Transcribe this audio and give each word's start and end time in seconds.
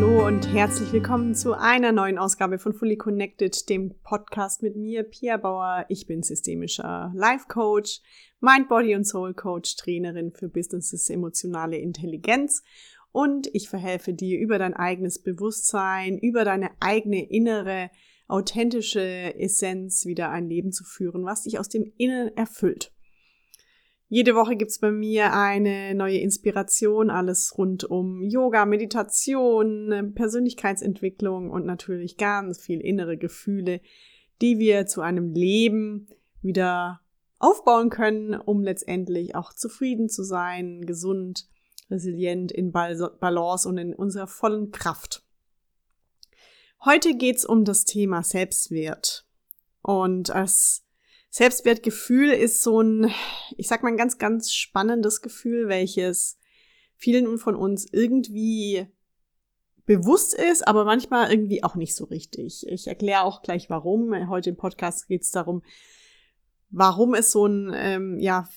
Hallo 0.00 0.28
und 0.28 0.46
herzlich 0.54 0.92
willkommen 0.92 1.34
zu 1.34 1.54
einer 1.54 1.90
neuen 1.90 2.18
Ausgabe 2.18 2.60
von 2.60 2.72
Fully 2.72 2.96
Connected, 2.96 3.68
dem 3.68 3.96
Podcast 4.04 4.62
mit 4.62 4.76
mir, 4.76 5.02
Pia 5.02 5.38
Bauer. 5.38 5.86
Ich 5.88 6.06
bin 6.06 6.22
systemischer 6.22 7.10
Life 7.16 7.46
Coach, 7.48 8.00
Mind, 8.38 8.68
Body 8.68 8.94
und 8.94 9.04
Soul 9.04 9.34
Coach, 9.34 9.74
Trainerin 9.74 10.30
für 10.30 10.48
Businesses 10.48 11.10
emotionale 11.10 11.78
Intelligenz 11.78 12.62
und 13.10 13.48
ich 13.52 13.68
verhelfe 13.68 14.14
dir 14.14 14.38
über 14.38 14.60
dein 14.60 14.74
eigenes 14.74 15.20
Bewusstsein, 15.20 16.16
über 16.16 16.44
deine 16.44 16.70
eigene 16.78 17.28
innere, 17.28 17.90
authentische 18.28 19.34
Essenz 19.34 20.06
wieder 20.06 20.30
ein 20.30 20.48
Leben 20.48 20.70
zu 20.70 20.84
führen, 20.84 21.24
was 21.24 21.42
dich 21.42 21.58
aus 21.58 21.68
dem 21.68 21.92
Innen 21.96 22.28
erfüllt. 22.36 22.92
Jede 24.10 24.34
Woche 24.34 24.56
gibt's 24.56 24.78
bei 24.78 24.90
mir 24.90 25.34
eine 25.34 25.94
neue 25.94 26.18
Inspiration, 26.18 27.10
alles 27.10 27.58
rund 27.58 27.84
um 27.84 28.22
Yoga, 28.22 28.64
Meditation, 28.64 30.12
Persönlichkeitsentwicklung 30.14 31.50
und 31.50 31.66
natürlich 31.66 32.16
ganz 32.16 32.58
viel 32.58 32.80
innere 32.80 33.18
Gefühle, 33.18 33.82
die 34.40 34.58
wir 34.58 34.86
zu 34.86 35.02
einem 35.02 35.34
Leben 35.34 36.08
wieder 36.40 37.00
aufbauen 37.38 37.90
können, 37.90 38.34
um 38.34 38.62
letztendlich 38.62 39.34
auch 39.34 39.52
zufrieden 39.52 40.08
zu 40.08 40.22
sein, 40.22 40.86
gesund, 40.86 41.46
resilient, 41.90 42.50
in 42.50 42.72
Balance 42.72 43.68
und 43.68 43.76
in 43.76 43.94
unserer 43.94 44.26
vollen 44.26 44.70
Kraft. 44.70 45.22
Heute 46.82 47.14
geht's 47.14 47.44
um 47.44 47.64
das 47.64 47.84
Thema 47.84 48.22
Selbstwert. 48.22 49.26
Und 49.82 50.30
als 50.30 50.84
Selbstwertgefühl 51.30 52.30
ist 52.30 52.62
so 52.62 52.80
ein, 52.80 53.12
ich 53.56 53.68
sag 53.68 53.82
mal, 53.82 53.90
ein 53.90 53.96
ganz, 53.98 54.18
ganz 54.18 54.52
spannendes 54.52 55.20
Gefühl, 55.20 55.68
welches 55.68 56.38
vielen 56.96 57.38
von 57.38 57.54
uns 57.54 57.86
irgendwie 57.92 58.86
bewusst 59.84 60.34
ist, 60.34 60.66
aber 60.66 60.84
manchmal 60.84 61.30
irgendwie 61.30 61.62
auch 61.64 61.74
nicht 61.74 61.94
so 61.94 62.04
richtig. 62.04 62.66
Ich 62.68 62.86
erkläre 62.86 63.22
auch 63.22 63.42
gleich 63.42 63.70
warum. 63.70 64.28
Heute 64.28 64.50
im 64.50 64.56
Podcast 64.56 65.08
geht 65.08 65.22
es 65.22 65.30
darum, 65.30 65.62
warum 66.70 67.14
es 67.14 67.30
so 67.30 67.46
ein, 67.46 67.72
ähm, 67.74 68.18
ja, 68.18 68.48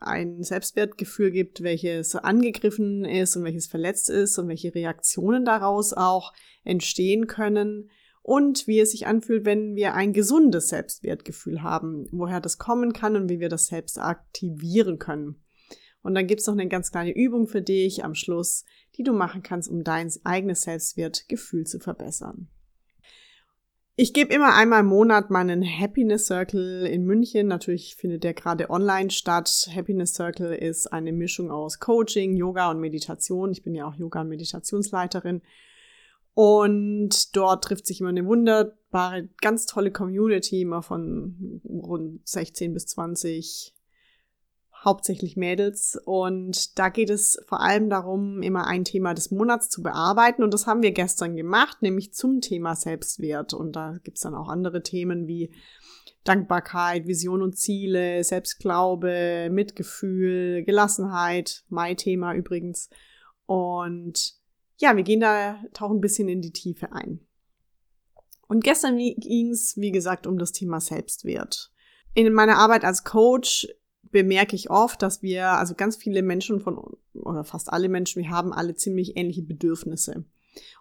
ein 0.00 0.42
Selbstwertgefühl 0.42 1.30
gibt, 1.30 1.62
welches 1.62 2.14
angegriffen 2.14 3.04
ist 3.04 3.36
und 3.36 3.44
welches 3.44 3.66
verletzt 3.66 4.10
ist 4.10 4.38
und 4.38 4.48
welche 4.48 4.74
Reaktionen 4.74 5.44
daraus 5.44 5.92
auch 5.92 6.32
entstehen 6.64 7.26
können 7.26 7.90
und 8.26 8.66
wie 8.66 8.80
es 8.80 8.90
sich 8.90 9.06
anfühlt, 9.06 9.44
wenn 9.44 9.76
wir 9.76 9.94
ein 9.94 10.12
gesundes 10.12 10.66
Selbstwertgefühl 10.70 11.62
haben, 11.62 12.08
woher 12.10 12.40
das 12.40 12.58
kommen 12.58 12.92
kann 12.92 13.14
und 13.14 13.28
wie 13.28 13.38
wir 13.38 13.48
das 13.48 13.66
selbst 13.66 14.00
aktivieren 14.00 14.98
können. 14.98 15.36
Und 16.02 16.16
dann 16.16 16.26
gibt's 16.26 16.48
noch 16.48 16.54
eine 16.54 16.66
ganz 16.66 16.90
kleine 16.90 17.14
Übung 17.14 17.46
für 17.46 17.62
dich 17.62 18.04
am 18.04 18.16
Schluss, 18.16 18.64
die 18.96 19.04
du 19.04 19.12
machen 19.12 19.44
kannst, 19.44 19.68
um 19.68 19.84
dein 19.84 20.10
eigenes 20.24 20.62
Selbstwertgefühl 20.62 21.66
zu 21.68 21.78
verbessern. 21.78 22.48
Ich 23.94 24.12
gebe 24.12 24.34
immer 24.34 24.56
einmal 24.56 24.80
im 24.80 24.86
Monat 24.86 25.30
meinen 25.30 25.62
Happiness 25.62 26.26
Circle 26.26 26.84
in 26.84 27.04
München. 27.04 27.46
Natürlich 27.46 27.94
findet 27.94 28.24
der 28.24 28.34
gerade 28.34 28.70
online 28.70 29.10
statt. 29.10 29.68
Happiness 29.72 30.14
Circle 30.14 30.52
ist 30.52 30.92
eine 30.92 31.12
Mischung 31.12 31.52
aus 31.52 31.78
Coaching, 31.78 32.34
Yoga 32.34 32.72
und 32.72 32.80
Meditation. 32.80 33.52
Ich 33.52 33.62
bin 33.62 33.76
ja 33.76 33.86
auch 33.86 33.94
Yoga- 33.94 34.22
und 34.22 34.30
Meditationsleiterin. 34.30 35.42
Und 36.38 37.34
dort 37.34 37.64
trifft 37.64 37.86
sich 37.86 38.00
immer 38.00 38.10
eine 38.10 38.26
wunderbare, 38.26 39.26
ganz 39.40 39.64
tolle 39.64 39.90
Community, 39.90 40.60
immer 40.60 40.82
von 40.82 41.62
rund 41.64 42.28
16 42.28 42.74
bis 42.74 42.88
20, 42.88 43.74
hauptsächlich 44.84 45.38
Mädels. 45.38 45.98
Und 46.04 46.78
da 46.78 46.90
geht 46.90 47.08
es 47.08 47.42
vor 47.48 47.62
allem 47.62 47.88
darum, 47.88 48.42
immer 48.42 48.66
ein 48.66 48.84
Thema 48.84 49.14
des 49.14 49.30
Monats 49.30 49.70
zu 49.70 49.82
bearbeiten. 49.82 50.42
Und 50.42 50.52
das 50.52 50.66
haben 50.66 50.82
wir 50.82 50.92
gestern 50.92 51.36
gemacht, 51.36 51.80
nämlich 51.80 52.12
zum 52.12 52.42
Thema 52.42 52.74
Selbstwert. 52.74 53.54
Und 53.54 53.72
da 53.72 53.96
gibt's 54.04 54.20
dann 54.20 54.34
auch 54.34 54.50
andere 54.50 54.82
Themen 54.82 55.26
wie 55.26 55.54
Dankbarkeit, 56.24 57.06
Vision 57.06 57.40
und 57.40 57.56
Ziele, 57.56 58.22
Selbstglaube, 58.22 59.48
Mitgefühl, 59.50 60.64
Gelassenheit, 60.64 61.64
mein 61.70 61.96
Thema 61.96 62.34
übrigens. 62.34 62.90
Und 63.46 64.36
ja, 64.78 64.96
wir 64.96 65.02
gehen 65.02 65.20
da, 65.20 65.62
tauchen 65.72 65.98
ein 65.98 66.00
bisschen 66.02 66.28
in 66.28 66.42
die 66.42 66.52
Tiefe 66.52 66.92
ein. 66.92 67.20
Und 68.48 68.62
gestern 68.62 68.98
ging 68.98 69.50
es, 69.50 69.76
wie 69.76 69.90
gesagt, 69.90 70.26
um 70.26 70.38
das 70.38 70.52
Thema 70.52 70.80
Selbstwert. 70.80 71.72
In 72.14 72.32
meiner 72.32 72.58
Arbeit 72.58 72.84
als 72.84 73.04
Coach 73.04 73.68
bemerke 74.10 74.54
ich 74.54 74.70
oft, 74.70 75.02
dass 75.02 75.22
wir, 75.22 75.48
also 75.48 75.74
ganz 75.74 75.96
viele 75.96 76.22
Menschen 76.22 76.60
von, 76.60 76.96
oder 77.12 77.44
fast 77.44 77.72
alle 77.72 77.88
Menschen, 77.88 78.22
wir 78.22 78.30
haben 78.30 78.52
alle 78.52 78.74
ziemlich 78.74 79.16
ähnliche 79.16 79.42
Bedürfnisse. 79.42 80.24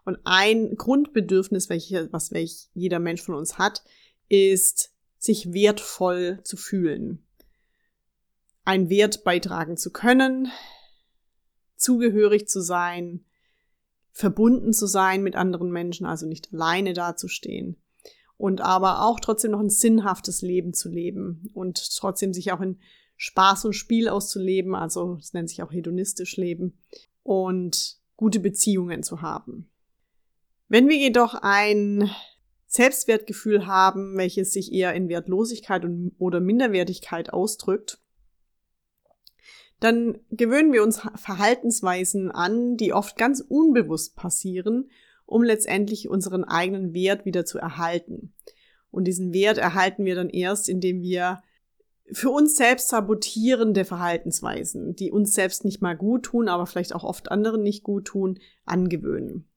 Und 0.06 0.20
ein 0.24 0.76
Grundbedürfnis, 0.76 1.70
welche, 1.70 2.12
was 2.14 2.32
welch 2.32 2.70
jeder 2.74 3.00
Mensch 3.00 3.22
von 3.22 3.36
uns 3.36 3.58
hat, 3.58 3.84
ist, 4.30 4.94
sich 5.18 5.54
wertvoll 5.54 6.40
zu 6.44 6.56
fühlen. 6.56 7.26
Einen 8.64 8.90
Wert 8.90 9.24
beitragen 9.24 9.76
zu 9.76 9.92
können, 9.92 10.52
zugehörig 11.76 12.48
zu 12.48 12.62
sein, 12.62 13.26
verbunden 14.16 14.72
zu 14.72 14.88
sein 14.88 15.24
mit 15.24 15.36
anderen 15.36 15.70
Menschen, 15.72 16.06
also 16.06 16.26
nicht 16.26 16.54
alleine 16.54 16.94
dazustehen. 16.94 17.76
Und 18.38 18.62
aber 18.62 19.06
auch 19.06 19.20
trotzdem 19.20 19.52
noch 19.52 19.60
ein 19.60 19.70
sinnhaftes 19.70 20.42
Leben 20.42 20.74
zu 20.74 20.90
leben 20.90 21.50
und 21.54 21.98
trotzdem 21.98 22.34
sich 22.34 22.54
auch 22.54 22.62
in 22.62 22.80
Spaß 23.18 23.66
und 23.66 23.74
Spiel 23.74 24.08
auszuleben, 24.08 24.74
also 24.74 25.18
es 25.20 25.34
nennt 25.34 25.50
sich 25.50 25.62
auch 25.62 25.72
hedonistisch 25.72 26.38
leben 26.38 26.78
und 27.24 27.98
gute 28.16 28.40
Beziehungen 28.40 29.04
zu 29.04 29.22
haben. 29.22 29.70
Wenn 30.70 30.88
wir 30.88 30.98
jedoch 30.98 31.34
ein 31.34 32.10
Selbstwertgefühl 32.68 33.68
haben, 33.68 34.18
welches 34.18 34.54
sich 34.54 34.72
eher 34.72 34.94
in 34.94 35.10
Wertlosigkeit 35.10 35.84
und, 35.84 36.16
oder 36.20 36.40
Minderwertigkeit 36.40 37.34
ausdrückt, 37.34 38.00
dann 39.86 40.18
gewöhnen 40.32 40.74
wir 40.74 40.84
uns 40.84 41.02
Verhaltensweisen 41.16 42.32
an, 42.32 42.76
die 42.76 42.94
oft 42.94 43.18
ganz 43.18 43.40
unbewusst 43.40 44.16
passieren, 44.16 44.90
um 45.26 45.44
letztendlich 45.44 46.10
unseren 46.10 46.44
eigenen 46.44 46.94
Wert 46.94 47.26
wieder 47.26 47.46
zu 47.46 47.58
erhalten. 47.58 48.34
Und 48.92 49.06
diesen 49.06 49.34
Wert 49.34 49.58
erhalten 49.58 50.06
wir 50.06 50.16
dann 50.16 50.30
erst, 50.30 50.70
indem 50.70 51.02
wir 51.02 51.42
für 52.12 52.30
uns 52.30 52.56
selbst 52.56 52.90
sabotierende 52.90 53.84
Verhaltensweisen, 53.84 54.96
die 54.96 55.12
uns 55.12 55.34
selbst 55.34 55.66
nicht 55.66 55.82
mal 55.82 55.96
gut 55.96 56.24
tun, 56.24 56.48
aber 56.48 56.66
vielleicht 56.66 56.94
auch 56.94 57.04
oft 57.04 57.32
anderen 57.32 57.64
nicht 57.64 57.84
gut 57.84 58.06
tun, 58.06 58.40
angewöhnen. 58.66 59.48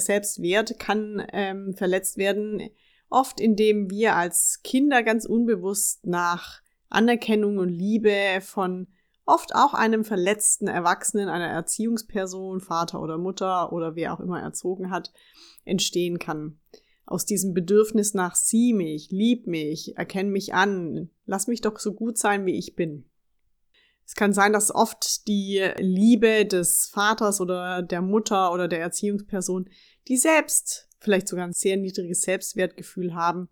Selbstwert 0.00 0.78
kann 0.78 1.24
ähm, 1.32 1.74
verletzt 1.74 2.18
werden, 2.18 2.70
oft 3.08 3.40
indem 3.40 3.88
wir 3.90 4.16
als 4.16 4.60
Kinder 4.64 5.02
ganz 5.02 5.24
unbewusst 5.24 6.06
nach 6.06 6.62
Anerkennung 6.92 7.58
und 7.58 7.68
Liebe 7.68 8.40
von 8.40 8.88
oft 9.24 9.54
auch 9.54 9.74
einem 9.74 10.04
verletzten 10.04 10.68
Erwachsenen, 10.68 11.28
einer 11.28 11.48
Erziehungsperson, 11.48 12.60
Vater 12.60 13.00
oder 13.00 13.18
Mutter 13.18 13.72
oder 13.72 13.94
wer 13.94 14.12
auch 14.12 14.20
immer 14.20 14.40
erzogen 14.40 14.90
hat, 14.90 15.12
entstehen 15.64 16.18
kann. 16.18 16.58
Aus 17.06 17.26
diesem 17.26 17.54
Bedürfnis 17.54 18.14
nach 18.14 18.34
sieh 18.34 18.72
mich, 18.72 19.10
lieb 19.10 19.46
mich, 19.46 19.96
erkenn 19.96 20.30
mich 20.30 20.54
an, 20.54 21.10
lass 21.26 21.46
mich 21.46 21.60
doch 21.60 21.78
so 21.78 21.92
gut 21.94 22.18
sein, 22.18 22.46
wie 22.46 22.56
ich 22.56 22.74
bin. 22.74 23.04
Es 24.04 24.14
kann 24.14 24.32
sein, 24.32 24.52
dass 24.52 24.74
oft 24.74 25.26
die 25.28 25.62
Liebe 25.78 26.44
des 26.44 26.86
Vaters 26.86 27.40
oder 27.40 27.82
der 27.82 28.02
Mutter 28.02 28.52
oder 28.52 28.68
der 28.68 28.80
Erziehungsperson, 28.80 29.68
die 30.08 30.16
selbst 30.16 30.88
vielleicht 30.98 31.28
sogar 31.28 31.46
ein 31.46 31.52
sehr 31.52 31.76
niedriges 31.76 32.22
Selbstwertgefühl 32.22 33.14
haben, 33.14 33.48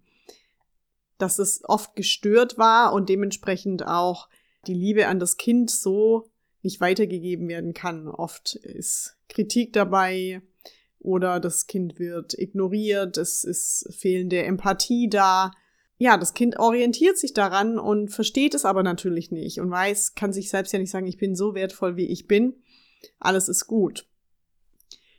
dass 1.22 1.38
es 1.38 1.62
oft 1.64 1.96
gestört 1.96 2.58
war 2.58 2.92
und 2.92 3.08
dementsprechend 3.08 3.86
auch 3.86 4.28
die 4.66 4.74
Liebe 4.74 5.06
an 5.06 5.18
das 5.18 5.36
Kind 5.36 5.70
so 5.70 6.28
nicht 6.62 6.80
weitergegeben 6.80 7.48
werden 7.48 7.72
kann. 7.72 8.08
Oft 8.08 8.54
ist 8.56 9.16
Kritik 9.28 9.72
dabei 9.72 10.42
oder 10.98 11.40
das 11.40 11.66
Kind 11.66 11.98
wird 11.98 12.34
ignoriert, 12.38 13.16
es 13.16 13.44
ist 13.44 13.88
fehlende 13.98 14.42
Empathie 14.42 15.08
da. 15.08 15.52
Ja, 15.96 16.16
das 16.16 16.34
Kind 16.34 16.58
orientiert 16.58 17.18
sich 17.18 17.34
daran 17.34 17.78
und 17.78 18.08
versteht 18.08 18.54
es 18.54 18.64
aber 18.64 18.82
natürlich 18.82 19.30
nicht 19.30 19.60
und 19.60 19.70
weiß, 19.70 20.14
kann 20.14 20.32
sich 20.32 20.50
selbst 20.50 20.72
ja 20.72 20.78
nicht 20.78 20.90
sagen, 20.90 21.06
ich 21.06 21.18
bin 21.18 21.34
so 21.34 21.54
wertvoll, 21.54 21.96
wie 21.96 22.06
ich 22.06 22.26
bin. 22.26 22.54
Alles 23.18 23.48
ist 23.48 23.66
gut. 23.66 24.06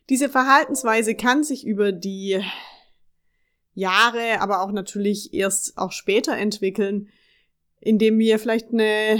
Diese 0.09 0.29
Verhaltensweise 0.29 1.15
kann 1.15 1.43
sich 1.43 1.65
über 1.65 1.91
die 1.91 2.43
Jahre, 3.73 4.41
aber 4.41 4.61
auch 4.61 4.71
natürlich 4.71 5.33
erst 5.33 5.77
auch 5.77 5.91
später 5.91 6.37
entwickeln, 6.37 7.09
indem 7.79 8.19
wir 8.19 8.37
vielleicht 8.39 8.69
eine 8.71 9.19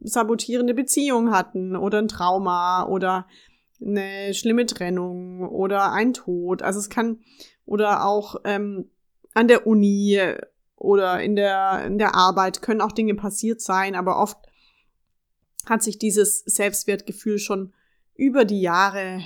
sabotierende 0.00 0.74
Beziehung 0.74 1.30
hatten 1.30 1.76
oder 1.76 1.98
ein 1.98 2.08
Trauma 2.08 2.86
oder 2.86 3.26
eine 3.80 4.34
schlimme 4.34 4.66
Trennung 4.66 5.48
oder 5.48 5.92
ein 5.92 6.12
Tod. 6.12 6.62
Also 6.62 6.78
es 6.78 6.90
kann 6.90 7.20
oder 7.64 8.04
auch 8.04 8.36
ähm, 8.44 8.90
an 9.34 9.48
der 9.48 9.66
Uni 9.66 10.18
oder 10.76 11.22
in 11.22 11.36
der, 11.36 11.84
in 11.86 11.98
der 11.98 12.14
Arbeit 12.14 12.62
können 12.62 12.80
auch 12.80 12.92
Dinge 12.92 13.14
passiert 13.14 13.60
sein, 13.60 13.94
aber 13.94 14.18
oft 14.18 14.38
hat 15.66 15.82
sich 15.82 15.98
dieses 15.98 16.40
Selbstwertgefühl 16.40 17.38
schon 17.38 17.74
über 18.14 18.44
die 18.44 18.60
Jahre 18.60 19.20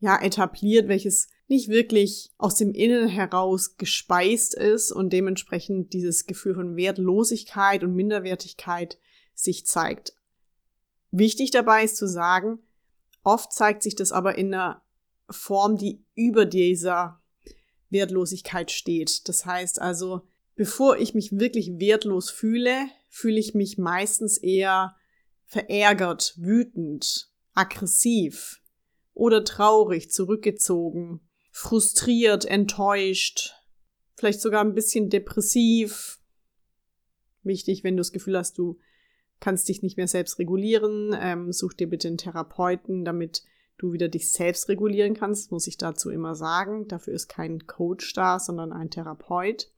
ja, 0.00 0.20
etabliert, 0.20 0.88
welches 0.88 1.28
nicht 1.48 1.68
wirklich 1.68 2.32
aus 2.38 2.56
dem 2.56 2.72
Innen 2.72 3.08
heraus 3.08 3.76
gespeist 3.76 4.54
ist 4.54 4.90
und 4.90 5.12
dementsprechend 5.12 5.92
dieses 5.92 6.26
Gefühl 6.26 6.54
von 6.54 6.76
Wertlosigkeit 6.76 7.84
und 7.84 7.94
Minderwertigkeit 7.94 8.98
sich 9.34 9.66
zeigt. 9.66 10.14
Wichtig 11.10 11.50
dabei 11.52 11.84
ist 11.84 11.96
zu 11.96 12.08
sagen, 12.08 12.58
oft 13.22 13.52
zeigt 13.52 13.82
sich 13.82 13.94
das 13.94 14.12
aber 14.12 14.36
in 14.36 14.52
einer 14.52 14.82
Form, 15.30 15.76
die 15.76 16.04
über 16.14 16.46
dieser 16.46 17.20
Wertlosigkeit 17.90 18.70
steht. 18.70 19.28
Das 19.28 19.46
heißt 19.46 19.80
also, 19.80 20.22
bevor 20.56 20.98
ich 20.98 21.14
mich 21.14 21.38
wirklich 21.38 21.78
wertlos 21.78 22.30
fühle, 22.30 22.88
fühle 23.08 23.38
ich 23.38 23.54
mich 23.54 23.78
meistens 23.78 24.36
eher 24.36 24.96
verärgert, 25.44 26.34
wütend, 26.36 27.30
aggressiv 27.54 28.60
oder 29.14 29.44
traurig, 29.44 30.10
zurückgezogen, 30.10 31.20
frustriert, 31.58 32.44
enttäuscht, 32.44 33.54
vielleicht 34.14 34.42
sogar 34.42 34.62
ein 34.62 34.74
bisschen 34.74 35.08
depressiv. 35.08 36.20
Wichtig, 37.44 37.82
wenn 37.82 37.96
du 37.96 38.02
das 38.02 38.12
Gefühl 38.12 38.36
hast, 38.36 38.58
du 38.58 38.78
kannst 39.40 39.66
dich 39.70 39.82
nicht 39.82 39.96
mehr 39.96 40.06
selbst 40.06 40.38
regulieren, 40.38 41.16
ähm, 41.18 41.52
such 41.52 41.72
dir 41.72 41.88
bitte 41.88 42.08
einen 42.08 42.18
Therapeuten, 42.18 43.06
damit 43.06 43.42
du 43.78 43.94
wieder 43.94 44.08
dich 44.08 44.32
selbst 44.32 44.68
regulieren 44.68 45.14
kannst, 45.14 45.50
muss 45.50 45.66
ich 45.66 45.78
dazu 45.78 46.10
immer 46.10 46.34
sagen. 46.34 46.88
Dafür 46.88 47.14
ist 47.14 47.28
kein 47.28 47.66
Coach 47.66 48.12
da, 48.12 48.38
sondern 48.38 48.70
ein 48.70 48.90
Therapeut. 48.90 49.72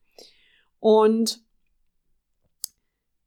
Und 0.80 1.44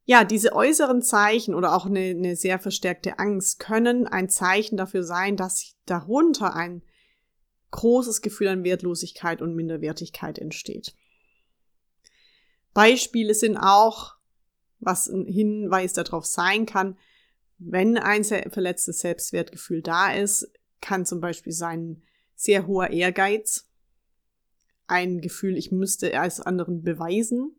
ja, 0.03 0.25
diese 0.25 0.51
äußeren 0.51 1.01
Zeichen 1.01 1.55
oder 1.55 1.73
auch 1.73 1.85
eine, 1.85 2.01
eine 2.01 2.35
sehr 2.35 2.59
verstärkte 2.59 3.17
Angst 3.17 3.59
können 3.59 4.07
ein 4.07 4.27
Zeichen 4.27 4.75
dafür 4.75 5.03
sein, 5.03 5.37
dass 5.37 5.77
darunter 5.85 6.53
ein 6.53 6.81
großes 7.71 8.21
Gefühl 8.21 8.49
an 8.49 8.63
Wertlosigkeit 8.63 9.41
und 9.41 9.55
Minderwertigkeit 9.55 10.37
entsteht. 10.39 10.95
Beispiele 12.73 13.33
sind 13.33 13.57
auch, 13.57 14.15
was 14.79 15.07
ein 15.07 15.25
Hinweis 15.25 15.93
darauf 15.93 16.25
sein 16.25 16.65
kann, 16.65 16.97
wenn 17.57 17.97
ein 17.97 18.23
verletztes 18.23 18.99
Selbstwertgefühl 18.99 19.81
da 19.81 20.11
ist, 20.11 20.51
kann 20.79 21.05
zum 21.05 21.21
Beispiel 21.21 21.53
sein 21.53 22.01
sehr 22.35 22.65
hoher 22.65 22.89
Ehrgeiz, 22.89 23.69
ein 24.87 25.21
Gefühl, 25.21 25.57
ich 25.57 25.71
müsste 25.71 26.19
als 26.19 26.41
anderen 26.41 26.81
beweisen, 26.81 27.55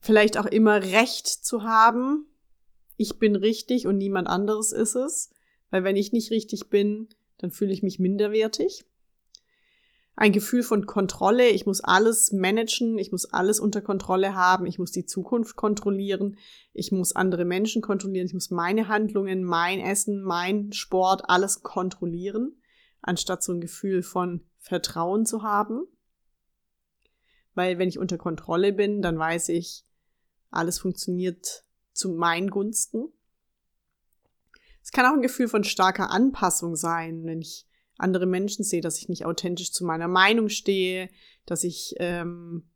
vielleicht 0.00 0.36
auch 0.36 0.46
immer 0.46 0.82
Recht 0.82 1.28
zu 1.28 1.62
haben, 1.62 2.26
ich 2.96 3.18
bin 3.18 3.36
richtig 3.36 3.86
und 3.86 3.98
niemand 3.98 4.26
anderes 4.26 4.72
ist 4.72 4.96
es, 4.96 5.30
weil 5.70 5.84
wenn 5.84 5.96
ich 5.96 6.12
nicht 6.12 6.30
richtig 6.32 6.68
bin, 6.68 7.08
dann 7.40 7.50
fühle 7.50 7.72
ich 7.72 7.82
mich 7.82 7.98
minderwertig. 7.98 8.84
Ein 10.14 10.32
Gefühl 10.32 10.62
von 10.62 10.84
Kontrolle, 10.84 11.48
ich 11.48 11.64
muss 11.64 11.80
alles 11.80 12.30
managen, 12.30 12.98
ich 12.98 13.10
muss 13.10 13.24
alles 13.24 13.58
unter 13.58 13.80
Kontrolle 13.80 14.34
haben, 14.34 14.66
ich 14.66 14.78
muss 14.78 14.92
die 14.92 15.06
Zukunft 15.06 15.56
kontrollieren, 15.56 16.36
ich 16.74 16.92
muss 16.92 17.16
andere 17.16 17.46
Menschen 17.46 17.80
kontrollieren, 17.80 18.26
ich 18.26 18.34
muss 18.34 18.50
meine 18.50 18.88
Handlungen, 18.88 19.42
mein 19.42 19.80
Essen, 19.80 20.20
mein 20.20 20.72
Sport, 20.72 21.22
alles 21.30 21.62
kontrollieren, 21.62 22.60
anstatt 23.00 23.42
so 23.42 23.52
ein 23.52 23.62
Gefühl 23.62 24.02
von 24.02 24.44
Vertrauen 24.58 25.24
zu 25.24 25.42
haben. 25.42 25.86
Weil 27.54 27.78
wenn 27.78 27.88
ich 27.88 27.98
unter 27.98 28.18
Kontrolle 28.18 28.74
bin, 28.74 29.00
dann 29.00 29.18
weiß 29.18 29.48
ich, 29.48 29.86
alles 30.50 30.78
funktioniert 30.78 31.64
zu 31.92 32.10
meinen 32.10 32.50
Gunsten. 32.50 33.08
Es 34.82 34.92
kann 34.92 35.06
auch 35.06 35.12
ein 35.12 35.22
Gefühl 35.22 35.48
von 35.48 35.64
starker 35.64 36.10
Anpassung 36.10 36.76
sein, 36.76 37.24
wenn 37.24 37.40
ich 37.40 37.66
andere 37.98 38.26
Menschen 38.26 38.64
sehe, 38.64 38.80
dass 38.80 38.98
ich 38.98 39.08
nicht 39.08 39.26
authentisch 39.26 39.72
zu 39.72 39.84
meiner 39.84 40.08
Meinung 40.08 40.48
stehe, 40.48 41.10
dass 41.46 41.64
ich 41.64 41.94
ähm, 41.98 42.68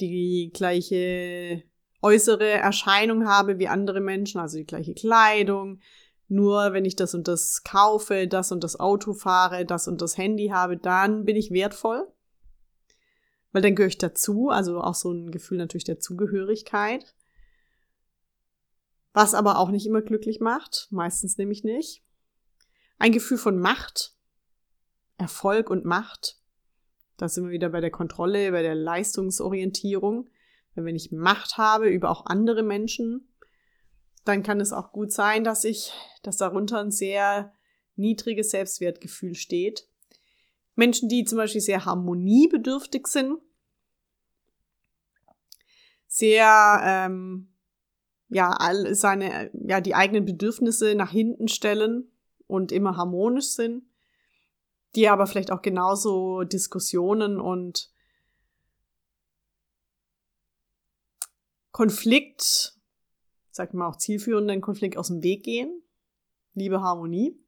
die 0.00 0.50
gleiche 0.54 1.62
äußere 2.02 2.48
Erscheinung 2.48 3.26
habe 3.26 3.58
wie 3.58 3.68
andere 3.68 4.00
Menschen, 4.00 4.40
also 4.40 4.56
die 4.56 4.66
gleiche 4.66 4.94
Kleidung. 4.94 5.80
Nur 6.28 6.72
wenn 6.72 6.84
ich 6.84 6.96
das 6.96 7.14
und 7.14 7.28
das 7.28 7.64
kaufe, 7.64 8.26
das 8.26 8.52
und 8.52 8.64
das 8.64 8.78
Auto 8.78 9.12
fahre, 9.14 9.66
das 9.66 9.88
und 9.88 10.00
das 10.00 10.16
Handy 10.16 10.48
habe, 10.48 10.76
dann 10.76 11.24
bin 11.24 11.36
ich 11.36 11.50
wertvoll. 11.50 12.06
Weil 13.52 13.62
dann 13.62 13.74
gehöre 13.74 13.88
ich 13.88 13.98
dazu, 13.98 14.48
also 14.48 14.80
auch 14.80 14.94
so 14.94 15.12
ein 15.12 15.32
Gefühl 15.32 15.58
natürlich 15.58 15.84
der 15.84 15.98
Zugehörigkeit. 15.98 17.14
Was 19.12 19.34
aber 19.34 19.58
auch 19.58 19.70
nicht 19.70 19.86
immer 19.86 20.02
glücklich 20.02 20.40
macht, 20.40 20.88
meistens 20.90 21.36
nämlich 21.36 21.64
nicht. 21.64 22.02
Ein 22.98 23.12
Gefühl 23.12 23.38
von 23.38 23.58
Macht, 23.58 24.14
Erfolg 25.18 25.70
und 25.70 25.84
Macht. 25.84 26.38
Da 27.16 27.28
sind 27.28 27.44
wir 27.44 27.50
wieder 27.50 27.70
bei 27.70 27.80
der 27.80 27.90
Kontrolle, 27.90 28.52
bei 28.52 28.62
der 28.62 28.74
Leistungsorientierung. 28.74 30.28
Wenn 30.74 30.96
ich 30.96 31.10
Macht 31.10 31.58
habe 31.58 31.88
über 31.88 32.10
auch 32.10 32.26
andere 32.26 32.62
Menschen, 32.62 33.28
dann 34.24 34.42
kann 34.42 34.60
es 34.60 34.72
auch 34.72 34.92
gut 34.92 35.12
sein, 35.12 35.44
dass 35.44 35.64
ich, 35.64 35.92
dass 36.22 36.36
darunter 36.36 36.80
ein 36.80 36.90
sehr 36.90 37.52
niedriges 37.96 38.50
Selbstwertgefühl 38.50 39.34
steht. 39.34 39.88
Menschen, 40.74 41.08
die 41.08 41.24
zum 41.24 41.36
Beispiel 41.36 41.60
sehr 41.60 41.84
harmoniebedürftig 41.84 43.06
sind, 43.06 43.38
sehr 46.06 46.80
ähm, 46.84 47.52
ja 48.30 48.50
all 48.50 48.94
seine 48.94 49.50
ja 49.52 49.80
die 49.80 49.94
eigenen 49.94 50.24
Bedürfnisse 50.24 50.94
nach 50.94 51.10
hinten 51.10 51.48
stellen 51.48 52.10
und 52.46 52.72
immer 52.72 52.96
harmonisch 52.96 53.50
sind, 53.50 53.84
die 54.94 55.08
aber 55.08 55.26
vielleicht 55.26 55.52
auch 55.52 55.62
genauso 55.62 56.44
Diskussionen 56.44 57.38
und 57.40 57.92
Konflikt, 61.72 62.76
sagt 63.50 63.74
man 63.74 63.88
auch 63.88 63.96
zielführenden 63.96 64.60
Konflikt 64.60 64.96
aus 64.96 65.08
dem 65.08 65.22
Weg 65.22 65.44
gehen, 65.44 65.82
liebe 66.54 66.80
Harmonie, 66.80 67.38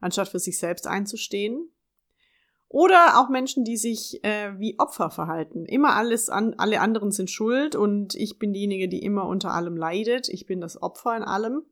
anstatt 0.00 0.28
für 0.28 0.38
sich 0.38 0.58
selbst 0.58 0.86
einzustehen. 0.86 1.70
Oder 2.72 3.20
auch 3.20 3.28
Menschen, 3.28 3.64
die 3.64 3.76
sich 3.76 4.22
äh, 4.22 4.56
wie 4.60 4.78
Opfer 4.78 5.10
verhalten. 5.10 5.66
Immer 5.66 5.96
alles 5.96 6.28
an, 6.28 6.54
alle 6.56 6.80
anderen 6.80 7.10
sind 7.10 7.28
schuld 7.28 7.74
und 7.74 8.14
ich 8.14 8.38
bin 8.38 8.52
diejenige, 8.52 8.88
die 8.88 9.02
immer 9.02 9.26
unter 9.26 9.52
allem 9.52 9.76
leidet. 9.76 10.28
Ich 10.28 10.46
bin 10.46 10.60
das 10.60 10.80
Opfer 10.80 11.16
in 11.16 11.24
allem. 11.24 11.64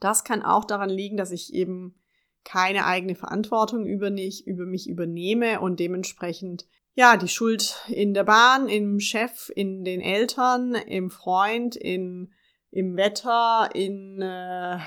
Das 0.00 0.24
kann 0.24 0.42
auch 0.42 0.64
daran 0.64 0.90
liegen, 0.90 1.16
dass 1.16 1.30
ich 1.30 1.54
eben 1.54 1.94
keine 2.42 2.86
eigene 2.86 3.14
Verantwortung 3.14 3.86
über, 3.86 4.10
nicht, 4.10 4.48
über 4.48 4.66
mich 4.66 4.88
übernehme 4.88 5.60
und 5.60 5.78
dementsprechend 5.78 6.66
ja 6.94 7.16
die 7.16 7.28
Schuld 7.28 7.84
in 7.86 8.14
der 8.14 8.24
Bahn, 8.24 8.68
im 8.68 8.98
Chef, 8.98 9.52
in 9.54 9.84
den 9.84 10.00
Eltern, 10.00 10.74
im 10.74 11.08
Freund, 11.08 11.76
in, 11.76 12.32
im 12.72 12.96
Wetter, 12.96 13.70
in, 13.74 14.20
äh, 14.20 14.80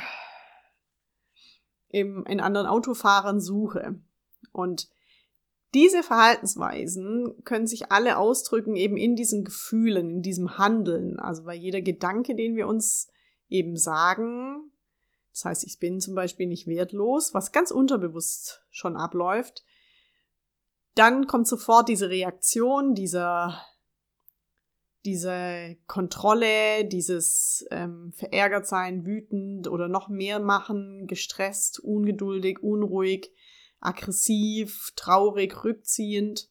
im, 1.87 2.25
in 2.25 2.41
anderen 2.41 2.67
Autofahrern 2.67 3.39
suche. 3.39 4.01
Und 4.51 4.89
diese 5.73 6.01
Verhaltensweisen 6.01 7.43
können 7.43 7.67
sich 7.67 7.91
alle 7.91 8.17
ausdrücken 8.17 8.75
eben 8.75 8.97
in 8.97 9.15
diesen 9.15 9.43
Gefühlen, 9.43 10.09
in 10.09 10.21
diesem 10.21 10.57
Handeln. 10.57 11.19
Also 11.19 11.43
bei 11.43 11.53
jeder 11.53 11.81
Gedanke, 11.81 12.35
den 12.35 12.55
wir 12.55 12.67
uns 12.67 13.07
eben 13.49 13.77
sagen, 13.77 14.71
das 15.31 15.45
heißt, 15.45 15.63
ich 15.63 15.79
bin 15.79 16.01
zum 16.01 16.15
Beispiel 16.15 16.47
nicht 16.47 16.67
wertlos, 16.67 17.33
was 17.33 17.51
ganz 17.51 17.71
unterbewusst 17.71 18.61
schon 18.71 18.97
abläuft. 18.97 19.63
Dann 20.95 21.27
kommt 21.27 21.47
sofort 21.47 21.87
diese 21.87 22.09
Reaktion, 22.09 22.93
dieser, 22.93 23.63
diese 25.05 25.77
Kontrolle, 25.87 26.83
dieses 26.85 27.65
ähm, 27.71 28.11
verärgert 28.13 28.67
sein, 28.67 29.05
wütend 29.05 29.67
oder 29.67 29.87
noch 29.87 30.09
mehr 30.09 30.39
machen, 30.39 31.07
gestresst, 31.07 31.79
ungeduldig, 31.79 32.61
unruhig, 32.61 33.31
aggressiv, 33.79 34.91
traurig, 34.95 35.63
rückziehend. 35.63 36.49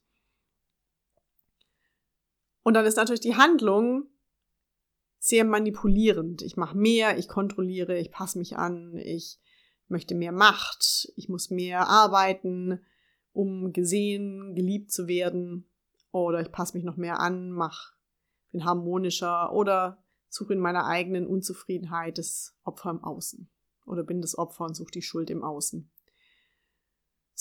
Und 2.63 2.75
dann 2.75 2.87
ist 2.87 2.97
natürlich 2.97 3.21
die 3.21 3.37
Handlung 3.37 4.09
sehr 5.19 5.45
manipulierend. 5.45 6.43
Ich 6.43 6.57
mache 6.57 6.77
mehr, 6.77 7.19
ich 7.19 7.29
kontrolliere, 7.29 7.99
ich 7.99 8.11
passe 8.11 8.39
mich 8.39 8.57
an, 8.57 8.97
ich 8.97 9.41
möchte 9.89 10.15
mehr 10.15 10.33
Macht, 10.33 11.13
ich 11.17 11.29
muss 11.29 11.51
mehr 11.51 11.89
arbeiten, 11.89 12.81
um 13.33 13.73
gesehen, 13.73 14.55
geliebt 14.55 14.93
zu 14.93 15.09
werden. 15.09 15.69
Oder 16.11 16.41
ich 16.41 16.53
passe 16.53 16.77
mich 16.77 16.85
noch 16.85 16.97
mehr 16.97 17.21
an, 17.21 17.51
mach, 17.51 17.93
bin 18.53 18.65
harmonischer 18.65 19.53
oder 19.53 20.03
suche 20.29 20.55
in 20.55 20.61
meiner 20.61 20.87
eigenen 20.87 21.27
Unzufriedenheit 21.27 22.19
das 22.19 22.57
Opfer 22.65 22.91
im 22.91 23.05
Außen. 23.05 23.51
Oder 23.87 24.05
bin 24.05 24.21
das 24.21 24.37
Opfer 24.37 24.65
und 24.65 24.75
suche 24.75 24.91
die 24.91 25.03
Schuld 25.03 25.31
im 25.31 25.43
Außen. 25.43 25.91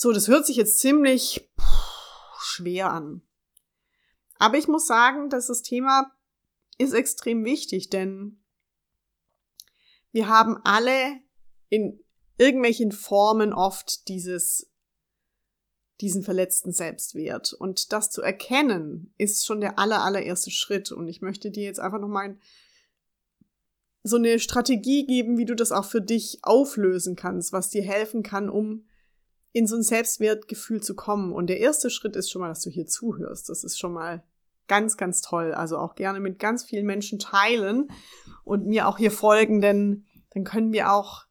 So, 0.00 0.12
das 0.12 0.28
hört 0.28 0.46
sich 0.46 0.54
jetzt 0.54 0.78
ziemlich 0.78 1.50
schwer 2.38 2.92
an. 2.92 3.20
Aber 4.36 4.56
ich 4.56 4.68
muss 4.68 4.86
sagen, 4.86 5.28
dass 5.28 5.48
das 5.48 5.62
Thema 5.62 6.12
ist 6.78 6.92
extrem 6.92 7.44
wichtig, 7.44 7.90
denn 7.90 8.40
wir 10.12 10.28
haben 10.28 10.56
alle 10.62 11.18
in 11.68 11.98
irgendwelchen 12.36 12.92
Formen 12.92 13.52
oft 13.52 14.06
dieses, 14.06 14.70
diesen 16.00 16.22
verletzten 16.22 16.70
Selbstwert. 16.70 17.52
Und 17.52 17.92
das 17.92 18.08
zu 18.08 18.22
erkennen, 18.22 19.12
ist 19.18 19.46
schon 19.46 19.60
der 19.60 19.80
aller, 19.80 20.04
allererste 20.04 20.52
Schritt. 20.52 20.92
Und 20.92 21.08
ich 21.08 21.22
möchte 21.22 21.50
dir 21.50 21.64
jetzt 21.64 21.80
einfach 21.80 21.98
nochmal 21.98 22.38
so 24.04 24.14
eine 24.14 24.38
Strategie 24.38 25.06
geben, 25.06 25.38
wie 25.38 25.44
du 25.44 25.56
das 25.56 25.72
auch 25.72 25.86
für 25.86 26.00
dich 26.00 26.38
auflösen 26.42 27.16
kannst, 27.16 27.52
was 27.52 27.68
dir 27.68 27.82
helfen 27.82 28.22
kann, 28.22 28.48
um 28.48 28.87
in 29.58 29.66
so 29.66 29.76
ein 29.76 29.82
Selbstwertgefühl 29.82 30.82
zu 30.82 30.94
kommen. 30.94 31.32
Und 31.32 31.48
der 31.48 31.58
erste 31.58 31.90
Schritt 31.90 32.16
ist 32.16 32.30
schon 32.30 32.40
mal, 32.40 32.48
dass 32.48 32.62
du 32.62 32.70
hier 32.70 32.86
zuhörst. 32.86 33.48
Das 33.48 33.64
ist 33.64 33.78
schon 33.78 33.92
mal 33.92 34.22
ganz, 34.68 34.96
ganz 34.96 35.20
toll. 35.20 35.52
Also 35.52 35.78
auch 35.78 35.96
gerne 35.96 36.20
mit 36.20 36.38
ganz 36.38 36.64
vielen 36.64 36.86
Menschen 36.86 37.18
teilen 37.18 37.88
und 38.44 38.66
mir 38.66 38.86
auch 38.86 38.98
hier 38.98 39.10
folgen, 39.10 39.60
denn 39.60 40.04
dann 40.30 40.44
können 40.44 40.72
wir 40.72 40.92
auch 40.92 41.24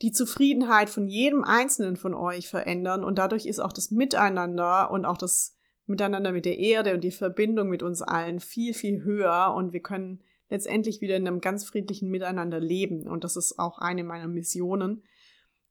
die 0.00 0.12
Zufriedenheit 0.12 0.88
von 0.88 1.06
jedem 1.08 1.44
Einzelnen 1.44 1.96
von 1.96 2.14
euch 2.14 2.48
verändern 2.48 3.04
und 3.04 3.18
dadurch 3.18 3.44
ist 3.44 3.58
auch 3.58 3.72
das 3.72 3.90
Miteinander 3.90 4.90
und 4.90 5.04
auch 5.04 5.18
das 5.18 5.58
Miteinander 5.84 6.32
mit 6.32 6.46
der 6.46 6.58
Erde 6.58 6.94
und 6.94 7.04
die 7.04 7.10
Verbindung 7.10 7.68
mit 7.68 7.82
uns 7.82 8.00
allen 8.00 8.40
viel, 8.40 8.72
viel 8.72 9.02
höher 9.02 9.52
und 9.54 9.74
wir 9.74 9.80
können 9.80 10.22
letztendlich 10.48 11.02
wieder 11.02 11.16
in 11.16 11.26
einem 11.26 11.42
ganz 11.42 11.64
friedlichen 11.64 12.08
Miteinander 12.08 12.60
leben 12.60 13.06
und 13.06 13.24
das 13.24 13.36
ist 13.36 13.58
auch 13.58 13.78
eine 13.78 14.04
meiner 14.04 14.28
Missionen, 14.28 15.02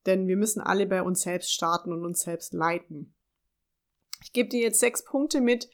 denn 0.06 0.28
wir 0.28 0.38
müssen 0.38 0.62
alle 0.62 0.86
bei 0.86 1.04
uns 1.04 1.22
selbst 1.22 1.52
starten 1.52 1.92
und 1.92 2.06
uns 2.06 2.22
selbst 2.22 2.54
leiten. 2.54 3.14
Ich 4.22 4.34
gebe 4.34 4.50
dir 4.50 4.62
jetzt 4.62 4.80
sechs 4.80 5.04
Punkte 5.04 5.42
mit, 5.42 5.70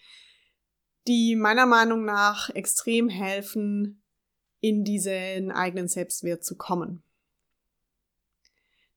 die 1.08 1.36
meiner 1.36 1.65
Meinung 1.65 2.05
nach 2.05 2.50
extrem 2.50 3.10
helfen, 3.10 4.01
in 4.60 4.84
diesen 4.84 5.51
eigenen 5.51 5.88
Selbstwert 5.88 6.44
zu 6.44 6.55
kommen. 6.58 7.03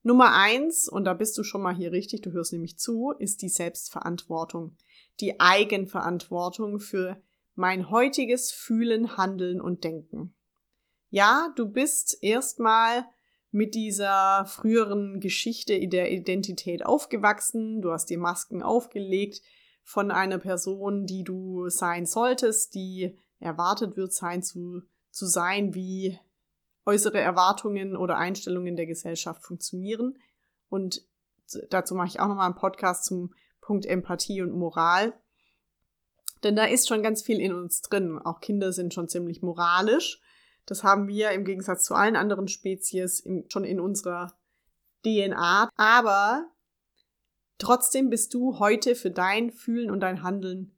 Nummer 0.02 0.32
eins, 0.34 0.88
und 0.88 1.04
da 1.04 1.12
bist 1.12 1.36
du 1.36 1.42
schon 1.42 1.60
mal 1.60 1.74
hier 1.74 1.92
richtig, 1.92 2.22
du 2.22 2.32
hörst 2.32 2.52
nämlich 2.52 2.78
zu, 2.78 3.12
ist 3.18 3.42
die 3.42 3.50
Selbstverantwortung. 3.50 4.76
Die 5.20 5.40
Eigenverantwortung 5.40 6.80
für 6.80 7.20
mein 7.54 7.90
heutiges 7.90 8.52
Fühlen, 8.52 9.16
Handeln 9.16 9.60
und 9.60 9.84
Denken. 9.84 10.34
Ja, 11.10 11.52
du 11.56 11.66
bist 11.66 12.16
erstmal 12.22 13.04
mit 13.50 13.74
dieser 13.74 14.44
früheren 14.46 15.20
Geschichte 15.20 15.88
der 15.88 16.12
Identität 16.12 16.84
aufgewachsen, 16.84 17.80
du 17.80 17.92
hast 17.92 18.06
dir 18.06 18.18
Masken 18.18 18.62
aufgelegt 18.62 19.40
von 19.82 20.10
einer 20.10 20.38
Person, 20.38 21.06
die 21.06 21.24
du 21.24 21.68
sein 21.70 22.04
solltest, 22.04 22.74
die 22.74 23.16
erwartet 23.40 23.96
wird 23.96 24.12
sein 24.12 24.42
zu, 24.42 24.82
zu 25.10 25.26
sein, 25.26 25.74
wie 25.74 26.18
äußere 26.84 27.20
Erwartungen 27.20 27.96
oder 27.96 28.16
Einstellungen 28.16 28.76
der 28.76 28.86
Gesellschaft 28.86 29.42
funktionieren. 29.42 30.18
Und 30.68 31.06
dazu 31.70 31.94
mache 31.94 32.08
ich 32.08 32.20
auch 32.20 32.28
nochmal 32.28 32.46
einen 32.46 32.54
Podcast 32.54 33.04
zum 33.04 33.34
Punkt 33.60 33.86
Empathie 33.86 34.42
und 34.42 34.52
Moral. 34.52 35.14
Denn 36.42 36.56
da 36.56 36.64
ist 36.64 36.88
schon 36.88 37.02
ganz 37.02 37.22
viel 37.22 37.40
in 37.40 37.52
uns 37.52 37.82
drin. 37.82 38.18
Auch 38.18 38.40
Kinder 38.40 38.72
sind 38.72 38.94
schon 38.94 39.08
ziemlich 39.08 39.42
moralisch. 39.42 40.20
Das 40.68 40.84
haben 40.84 41.08
wir 41.08 41.30
im 41.30 41.44
Gegensatz 41.44 41.84
zu 41.84 41.94
allen 41.94 42.14
anderen 42.14 42.46
Spezies 42.46 43.20
in, 43.20 43.48
schon 43.48 43.64
in 43.64 43.80
unserer 43.80 44.38
DNA. 45.02 45.70
Aber 45.76 46.46
trotzdem 47.56 48.10
bist 48.10 48.34
du 48.34 48.58
heute 48.58 48.94
für 48.94 49.10
dein 49.10 49.50
Fühlen 49.50 49.90
und 49.90 50.00
dein 50.00 50.22
Handeln 50.22 50.76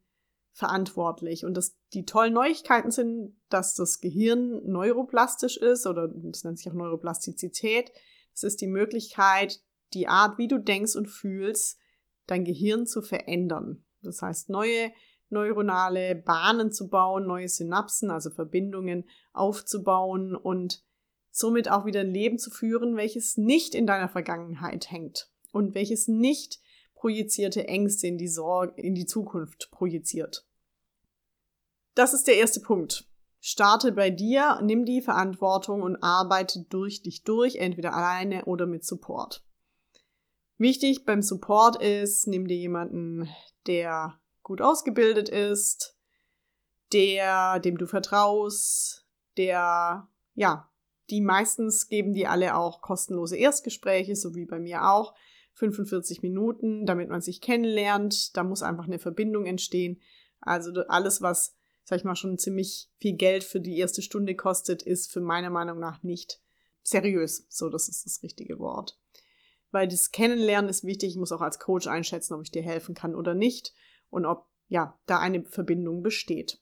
verantwortlich. 0.52 1.44
Und 1.44 1.54
das, 1.54 1.76
die 1.92 2.04
tollen 2.04 2.34
Neuigkeiten 2.34 2.92
sind, 2.92 3.36
dass 3.48 3.74
das 3.74 4.00
Gehirn 4.00 4.62
neuroplastisch 4.64 5.56
ist 5.56 5.88
oder 5.88 6.06
das 6.06 6.44
nennt 6.44 6.58
sich 6.58 6.70
auch 6.70 6.74
Neuroplastizität. 6.74 7.90
Das 8.32 8.44
ist 8.44 8.60
die 8.60 8.68
Möglichkeit, 8.68 9.60
die 9.92 10.06
Art, 10.06 10.38
wie 10.38 10.46
du 10.46 10.58
denkst 10.58 10.94
und 10.94 11.08
fühlst, 11.08 11.80
dein 12.26 12.44
Gehirn 12.44 12.86
zu 12.86 13.02
verändern. 13.02 13.84
Das 14.02 14.22
heißt, 14.22 14.50
neue 14.50 14.92
neuronale 15.30 16.14
Bahnen 16.14 16.72
zu 16.72 16.88
bauen, 16.88 17.26
neue 17.26 17.48
Synapsen, 17.48 18.10
also 18.10 18.30
Verbindungen 18.30 19.08
aufzubauen 19.32 20.34
und 20.34 20.84
somit 21.30 21.70
auch 21.70 21.84
wieder 21.84 22.00
ein 22.00 22.12
Leben 22.12 22.38
zu 22.38 22.50
führen, 22.50 22.96
welches 22.96 23.36
nicht 23.36 23.74
in 23.74 23.86
deiner 23.86 24.08
Vergangenheit 24.08 24.90
hängt 24.90 25.30
und 25.52 25.74
welches 25.74 26.08
nicht 26.08 26.60
projizierte 26.94 27.66
Ängste 27.66 28.06
in 28.06 28.18
die 28.18 28.28
Sorge, 28.28 28.80
in 28.80 28.94
die 28.94 29.06
Zukunft 29.06 29.70
projiziert. 29.70 30.46
Das 31.94 32.12
ist 32.12 32.26
der 32.26 32.36
erste 32.36 32.60
Punkt. 32.60 33.06
Starte 33.40 33.92
bei 33.92 34.10
dir, 34.10 34.60
nimm 34.62 34.84
die 34.84 35.00
Verantwortung 35.00 35.82
und 35.82 35.96
arbeite 36.02 36.66
durch 36.68 37.02
dich 37.02 37.24
durch, 37.24 37.56
entweder 37.56 37.94
alleine 37.94 38.44
oder 38.44 38.66
mit 38.66 38.84
Support. 38.84 39.42
Wichtig 40.58 41.06
beim 41.06 41.22
Support 41.22 41.82
ist, 41.82 42.26
nimm 42.26 42.46
dir 42.46 42.58
jemanden, 42.58 43.30
der 43.66 44.19
gut 44.50 44.62
ausgebildet 44.62 45.28
ist, 45.28 45.96
der, 46.92 47.60
dem 47.60 47.78
du 47.78 47.86
vertraust, 47.86 49.06
der, 49.36 50.08
ja, 50.34 50.68
die 51.08 51.20
meistens 51.20 51.86
geben 51.86 52.14
die 52.14 52.26
alle 52.26 52.56
auch 52.56 52.82
kostenlose 52.82 53.36
Erstgespräche, 53.36 54.16
so 54.16 54.34
wie 54.34 54.46
bei 54.46 54.58
mir 54.58 54.90
auch. 54.90 55.14
45 55.54 56.22
Minuten, 56.22 56.84
damit 56.84 57.10
man 57.10 57.20
sich 57.20 57.40
kennenlernt. 57.40 58.36
Da 58.36 58.42
muss 58.42 58.64
einfach 58.64 58.86
eine 58.86 58.98
Verbindung 58.98 59.46
entstehen. 59.46 60.00
Also 60.40 60.72
alles, 60.88 61.22
was, 61.22 61.54
sag 61.84 61.98
ich 61.98 62.04
mal, 62.04 62.16
schon 62.16 62.36
ziemlich 62.36 62.90
viel 62.98 63.14
Geld 63.14 63.44
für 63.44 63.60
die 63.60 63.78
erste 63.78 64.02
Stunde 64.02 64.34
kostet, 64.34 64.82
ist 64.82 65.12
für 65.12 65.20
meiner 65.20 65.50
Meinung 65.50 65.78
nach 65.78 66.02
nicht 66.02 66.40
seriös. 66.82 67.46
So, 67.48 67.68
das 67.68 67.88
ist 67.88 68.04
das 68.04 68.24
richtige 68.24 68.58
Wort. 68.58 68.98
Weil 69.70 69.86
das 69.86 70.10
Kennenlernen 70.10 70.68
ist 70.68 70.82
wichtig. 70.82 71.10
Ich 71.10 71.18
muss 71.18 71.30
auch 71.30 71.40
als 71.40 71.60
Coach 71.60 71.86
einschätzen, 71.86 72.34
ob 72.34 72.42
ich 72.42 72.50
dir 72.50 72.62
helfen 72.62 72.96
kann 72.96 73.14
oder 73.14 73.34
nicht 73.34 73.74
und 74.10 74.26
ob 74.26 74.46
ja 74.68 74.98
da 75.06 75.18
eine 75.18 75.44
Verbindung 75.44 76.02
besteht. 76.02 76.60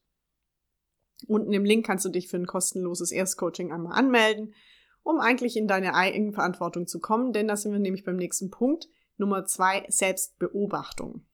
Unten 1.27 1.53
im 1.53 1.65
Link 1.65 1.85
kannst 1.85 2.05
du 2.05 2.11
dich 2.11 2.29
für 2.29 2.37
ein 2.37 2.47
kostenloses 2.47 3.11
Erstcoaching 3.11 3.73
einmal 3.73 3.99
anmelden, 3.99 4.55
um 5.03 5.19
eigentlich 5.19 5.57
in 5.57 5.67
deine 5.67 5.95
Eigenverantwortung 5.95 6.87
zu 6.87 7.01
kommen, 7.01 7.33
denn 7.33 7.49
da 7.49 7.57
sind 7.57 7.73
wir 7.73 7.81
nämlich 7.81 8.05
beim 8.05 8.17
nächsten 8.17 8.51
Punkt. 8.51 8.89
Nummer 9.17 9.45
zwei, 9.47 9.85
Selbstbeobachtung. 9.89 11.27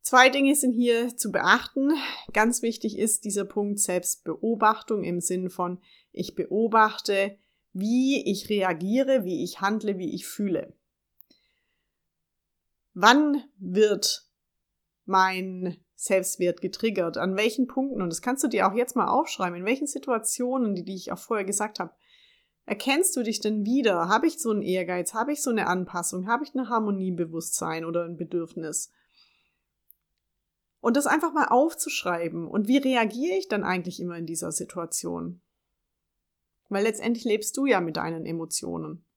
Zwei 0.00 0.28
Dinge 0.28 0.54
sind 0.56 0.72
hier 0.72 1.16
zu 1.16 1.30
beachten. 1.30 1.92
Ganz 2.32 2.62
wichtig 2.62 2.98
ist 2.98 3.24
dieser 3.24 3.44
Punkt 3.44 3.78
Selbstbeobachtung 3.78 5.04
im 5.04 5.20
Sinn 5.20 5.50
von, 5.50 5.80
ich 6.12 6.34
beobachte, 6.34 7.38
wie 7.72 8.24
ich 8.28 8.48
reagiere, 8.48 9.24
wie 9.24 9.44
ich 9.44 9.60
handle, 9.60 9.98
wie 9.98 10.14
ich 10.14 10.26
fühle. 10.26 10.72
Wann 12.94 13.44
wird 13.58 14.27
mein 15.08 15.76
Selbstwert 15.96 16.60
getriggert? 16.60 17.16
An 17.16 17.36
welchen 17.36 17.66
Punkten? 17.66 18.02
Und 18.02 18.10
das 18.10 18.22
kannst 18.22 18.44
du 18.44 18.48
dir 18.48 18.68
auch 18.68 18.74
jetzt 18.74 18.94
mal 18.94 19.08
aufschreiben. 19.08 19.58
In 19.58 19.64
welchen 19.64 19.86
Situationen, 19.86 20.74
die, 20.74 20.84
die 20.84 20.94
ich 20.94 21.10
auch 21.10 21.18
vorher 21.18 21.44
gesagt 21.44 21.80
habe, 21.80 21.92
erkennst 22.66 23.16
du 23.16 23.22
dich 23.22 23.40
denn 23.40 23.64
wieder? 23.64 24.08
Habe 24.08 24.26
ich 24.26 24.38
so 24.38 24.50
einen 24.50 24.62
Ehrgeiz? 24.62 25.14
Habe 25.14 25.32
ich 25.32 25.42
so 25.42 25.50
eine 25.50 25.66
Anpassung? 25.66 26.28
Habe 26.28 26.44
ich 26.44 26.54
ein 26.54 26.68
Harmoniebewusstsein 26.68 27.84
oder 27.84 28.04
ein 28.04 28.16
Bedürfnis? 28.16 28.92
Und 30.80 30.96
das 30.96 31.06
einfach 31.06 31.32
mal 31.32 31.48
aufzuschreiben. 31.48 32.46
Und 32.46 32.68
wie 32.68 32.78
reagiere 32.78 33.36
ich 33.36 33.48
dann 33.48 33.64
eigentlich 33.64 33.98
immer 33.98 34.16
in 34.16 34.26
dieser 34.26 34.52
Situation? 34.52 35.40
Weil 36.68 36.84
letztendlich 36.84 37.24
lebst 37.24 37.56
du 37.56 37.66
ja 37.66 37.80
mit 37.80 37.96
deinen 37.96 38.26
Emotionen. 38.26 39.07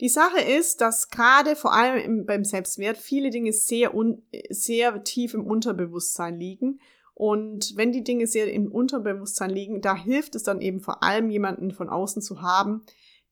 Die 0.00 0.08
Sache 0.08 0.40
ist, 0.40 0.80
dass 0.80 1.08
gerade 1.08 1.54
vor 1.54 1.72
allem 1.72 1.98
im, 1.98 2.26
beim 2.26 2.44
Selbstwert 2.44 2.96
viele 2.96 3.30
Dinge 3.30 3.52
sehr, 3.52 3.94
un, 3.94 4.22
sehr 4.50 5.04
tief 5.04 5.34
im 5.34 5.46
Unterbewusstsein 5.46 6.38
liegen. 6.38 6.80
Und 7.14 7.76
wenn 7.76 7.92
die 7.92 8.02
Dinge 8.02 8.26
sehr 8.26 8.52
im 8.52 8.72
Unterbewusstsein 8.72 9.50
liegen, 9.50 9.80
da 9.80 9.94
hilft 9.94 10.34
es 10.34 10.42
dann 10.42 10.60
eben 10.60 10.80
vor 10.80 11.04
allem 11.04 11.30
jemanden 11.30 11.70
von 11.70 11.88
außen 11.88 12.22
zu 12.22 12.42
haben, 12.42 12.84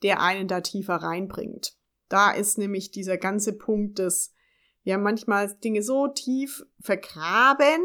der 0.03 0.21
einen 0.21 0.47
da 0.47 0.61
tiefer 0.61 0.97
reinbringt. 0.97 1.75
Da 2.09 2.31
ist 2.31 2.59
nämlich 2.59 2.91
dieser 2.91 3.17
ganze 3.17 3.55
Punkt 3.55 3.99
des, 3.99 4.35
ja, 4.85 4.99
manchmal 4.99 5.53
Dinge 5.65 5.83
so 5.83 6.09
tief 6.09 6.65
vergraben 6.81 7.83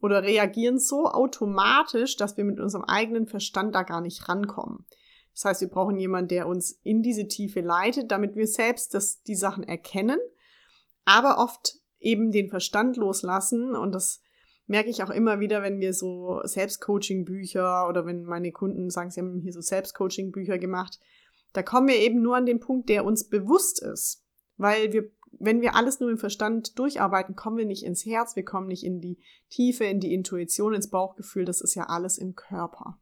oder 0.00 0.22
reagieren 0.22 0.78
so 0.78 1.06
automatisch, 1.06 2.16
dass 2.16 2.36
wir 2.36 2.44
mit 2.44 2.60
unserem 2.60 2.84
eigenen 2.84 3.26
Verstand 3.26 3.74
da 3.74 3.82
gar 3.82 4.00
nicht 4.00 4.28
rankommen. 4.28 4.84
Das 5.34 5.44
heißt, 5.44 5.60
wir 5.62 5.68
brauchen 5.68 5.96
jemanden, 5.96 6.28
der 6.28 6.46
uns 6.46 6.78
in 6.82 7.02
diese 7.02 7.26
Tiefe 7.26 7.60
leitet, 7.60 8.10
damit 8.10 8.36
wir 8.36 8.46
selbst 8.46 8.94
das, 8.94 9.22
die 9.22 9.34
Sachen 9.34 9.64
erkennen, 9.64 10.18
aber 11.04 11.38
oft 11.38 11.78
eben 12.00 12.30
den 12.30 12.48
Verstand 12.48 12.96
loslassen. 12.96 13.74
Und 13.74 13.94
das 13.94 14.20
merke 14.66 14.90
ich 14.90 15.02
auch 15.02 15.10
immer 15.10 15.40
wieder, 15.40 15.62
wenn 15.62 15.80
wir 15.80 15.94
so 15.94 16.40
Selbstcoaching-Bücher 16.44 17.88
oder 17.88 18.04
wenn 18.06 18.24
meine 18.24 18.52
Kunden 18.52 18.90
sagen, 18.90 19.10
sie 19.10 19.20
haben 19.20 19.40
hier 19.40 19.52
so 19.52 19.60
Selbstcoaching-Bücher 19.60 20.58
gemacht. 20.58 20.98
Da 21.52 21.62
kommen 21.62 21.88
wir 21.88 21.96
eben 21.96 22.22
nur 22.22 22.36
an 22.36 22.46
den 22.46 22.60
Punkt, 22.60 22.88
der 22.88 23.04
uns 23.04 23.28
bewusst 23.28 23.82
ist. 23.82 24.24
Weil 24.56 24.92
wir, 24.92 25.10
wenn 25.32 25.60
wir 25.60 25.74
alles 25.74 26.00
nur 26.00 26.10
im 26.10 26.18
Verstand 26.18 26.78
durcharbeiten, 26.78 27.36
kommen 27.36 27.56
wir 27.56 27.66
nicht 27.66 27.84
ins 27.84 28.04
Herz, 28.04 28.36
wir 28.36 28.44
kommen 28.44 28.68
nicht 28.68 28.84
in 28.84 29.00
die 29.00 29.18
Tiefe, 29.48 29.84
in 29.84 30.00
die 30.00 30.12
Intuition, 30.12 30.74
ins 30.74 30.90
Bauchgefühl. 30.90 31.44
Das 31.44 31.60
ist 31.60 31.74
ja 31.74 31.84
alles 31.84 32.18
im 32.18 32.34
Körper. 32.34 32.98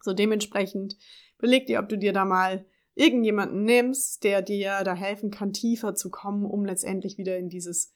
So 0.00 0.12
dementsprechend 0.12 0.96
beleg 1.38 1.66
dir, 1.66 1.80
ob 1.80 1.88
du 1.88 1.96
dir 1.98 2.12
da 2.12 2.24
mal 2.24 2.66
irgendjemanden 2.94 3.64
nimmst, 3.64 4.24
der 4.24 4.42
dir 4.42 4.82
da 4.84 4.94
helfen 4.94 5.30
kann, 5.30 5.52
tiefer 5.52 5.94
zu 5.94 6.10
kommen, 6.10 6.44
um 6.44 6.64
letztendlich 6.64 7.16
wieder 7.16 7.38
in 7.38 7.48
dieses, 7.48 7.92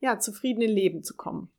ja, 0.00 0.18
zufriedene 0.18 0.66
Leben 0.66 1.02
zu 1.02 1.14
kommen. 1.14 1.50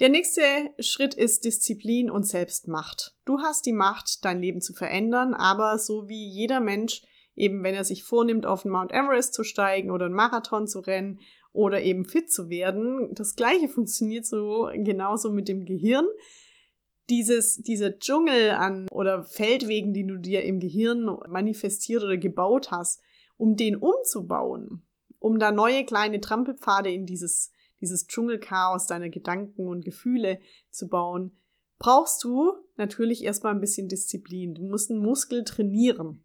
Der 0.00 0.08
nächste 0.08 0.42
Schritt 0.78 1.14
ist 1.14 1.44
Disziplin 1.44 2.10
und 2.10 2.26
Selbstmacht. 2.26 3.14
Du 3.26 3.40
hast 3.40 3.66
die 3.66 3.74
Macht, 3.74 4.24
dein 4.24 4.40
Leben 4.40 4.62
zu 4.62 4.72
verändern, 4.72 5.34
aber 5.34 5.78
so 5.78 6.08
wie 6.08 6.26
jeder 6.26 6.60
Mensch, 6.60 7.02
eben 7.36 7.62
wenn 7.62 7.74
er 7.74 7.84
sich 7.84 8.02
vornimmt, 8.02 8.46
auf 8.46 8.62
den 8.62 8.70
Mount 8.70 8.92
Everest 8.92 9.34
zu 9.34 9.44
steigen 9.44 9.90
oder 9.90 10.06
einen 10.06 10.14
Marathon 10.14 10.66
zu 10.66 10.80
rennen 10.80 11.20
oder 11.52 11.82
eben 11.82 12.06
fit 12.06 12.32
zu 12.32 12.48
werden, 12.48 13.14
das 13.14 13.34
gleiche 13.34 13.68
funktioniert 13.74 14.24
so 14.24 14.70
genauso 14.74 15.30
mit 15.32 15.48
dem 15.48 15.66
Gehirn. 15.66 16.06
Dieses, 17.10 17.56
dieser 17.58 17.98
Dschungel 17.98 18.52
an 18.52 18.88
oder 18.90 19.24
Feldwegen, 19.24 19.92
die 19.92 20.06
du 20.06 20.16
dir 20.16 20.44
im 20.44 20.60
Gehirn 20.60 21.04
manifestiert 21.28 22.02
oder 22.02 22.16
gebaut 22.16 22.70
hast, 22.70 23.02
um 23.36 23.56
den 23.56 23.76
umzubauen, 23.76 24.82
um 25.18 25.38
da 25.38 25.52
neue 25.52 25.84
kleine 25.84 26.20
Trampelpfade 26.20 26.90
in 26.90 27.04
dieses 27.04 27.50
dieses 27.80 28.06
Dschungelchaos 28.06 28.86
deiner 28.86 29.08
Gedanken 29.08 29.66
und 29.66 29.84
Gefühle 29.84 30.40
zu 30.70 30.88
bauen, 30.88 31.36
brauchst 31.78 32.22
du 32.24 32.52
natürlich 32.76 33.24
erstmal 33.24 33.54
ein 33.54 33.60
bisschen 33.60 33.88
Disziplin. 33.88 34.54
Du 34.54 34.62
musst 34.62 34.90
einen 34.90 35.00
Muskel 35.00 35.44
trainieren. 35.44 36.24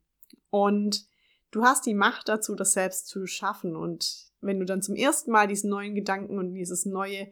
Und 0.50 1.08
du 1.51 1.63
hast 1.63 1.86
die 1.86 1.94
Macht 1.94 2.27
dazu, 2.27 2.56
das 2.56 2.74
selbst 2.74 3.08
zu 3.08 3.25
schaffen. 3.25 3.75
Und 3.75 4.32
wenn 4.42 4.60
du 4.60 4.65
dann 4.65 4.82
zum 4.82 4.96
ersten 4.96 5.32
Mal 5.32 5.48
diesen 5.48 5.70
neuen 5.70 5.96
Gedanken 5.96 6.38
und 6.38 6.54
dieses 6.54 6.86
neue 6.86 7.32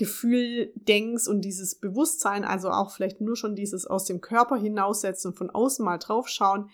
Gefühl 0.00 0.72
denkst 0.76 1.28
und 1.28 1.42
dieses 1.42 1.74
Bewusstsein, 1.74 2.42
also 2.42 2.70
auch 2.70 2.90
vielleicht 2.90 3.20
nur 3.20 3.36
schon 3.36 3.54
dieses 3.54 3.86
aus 3.86 4.06
dem 4.06 4.22
Körper 4.22 4.56
hinaussetzen 4.56 5.28
und 5.28 5.36
von 5.36 5.50
außen 5.50 5.84
mal 5.84 5.98
draufschauen, 5.98 6.70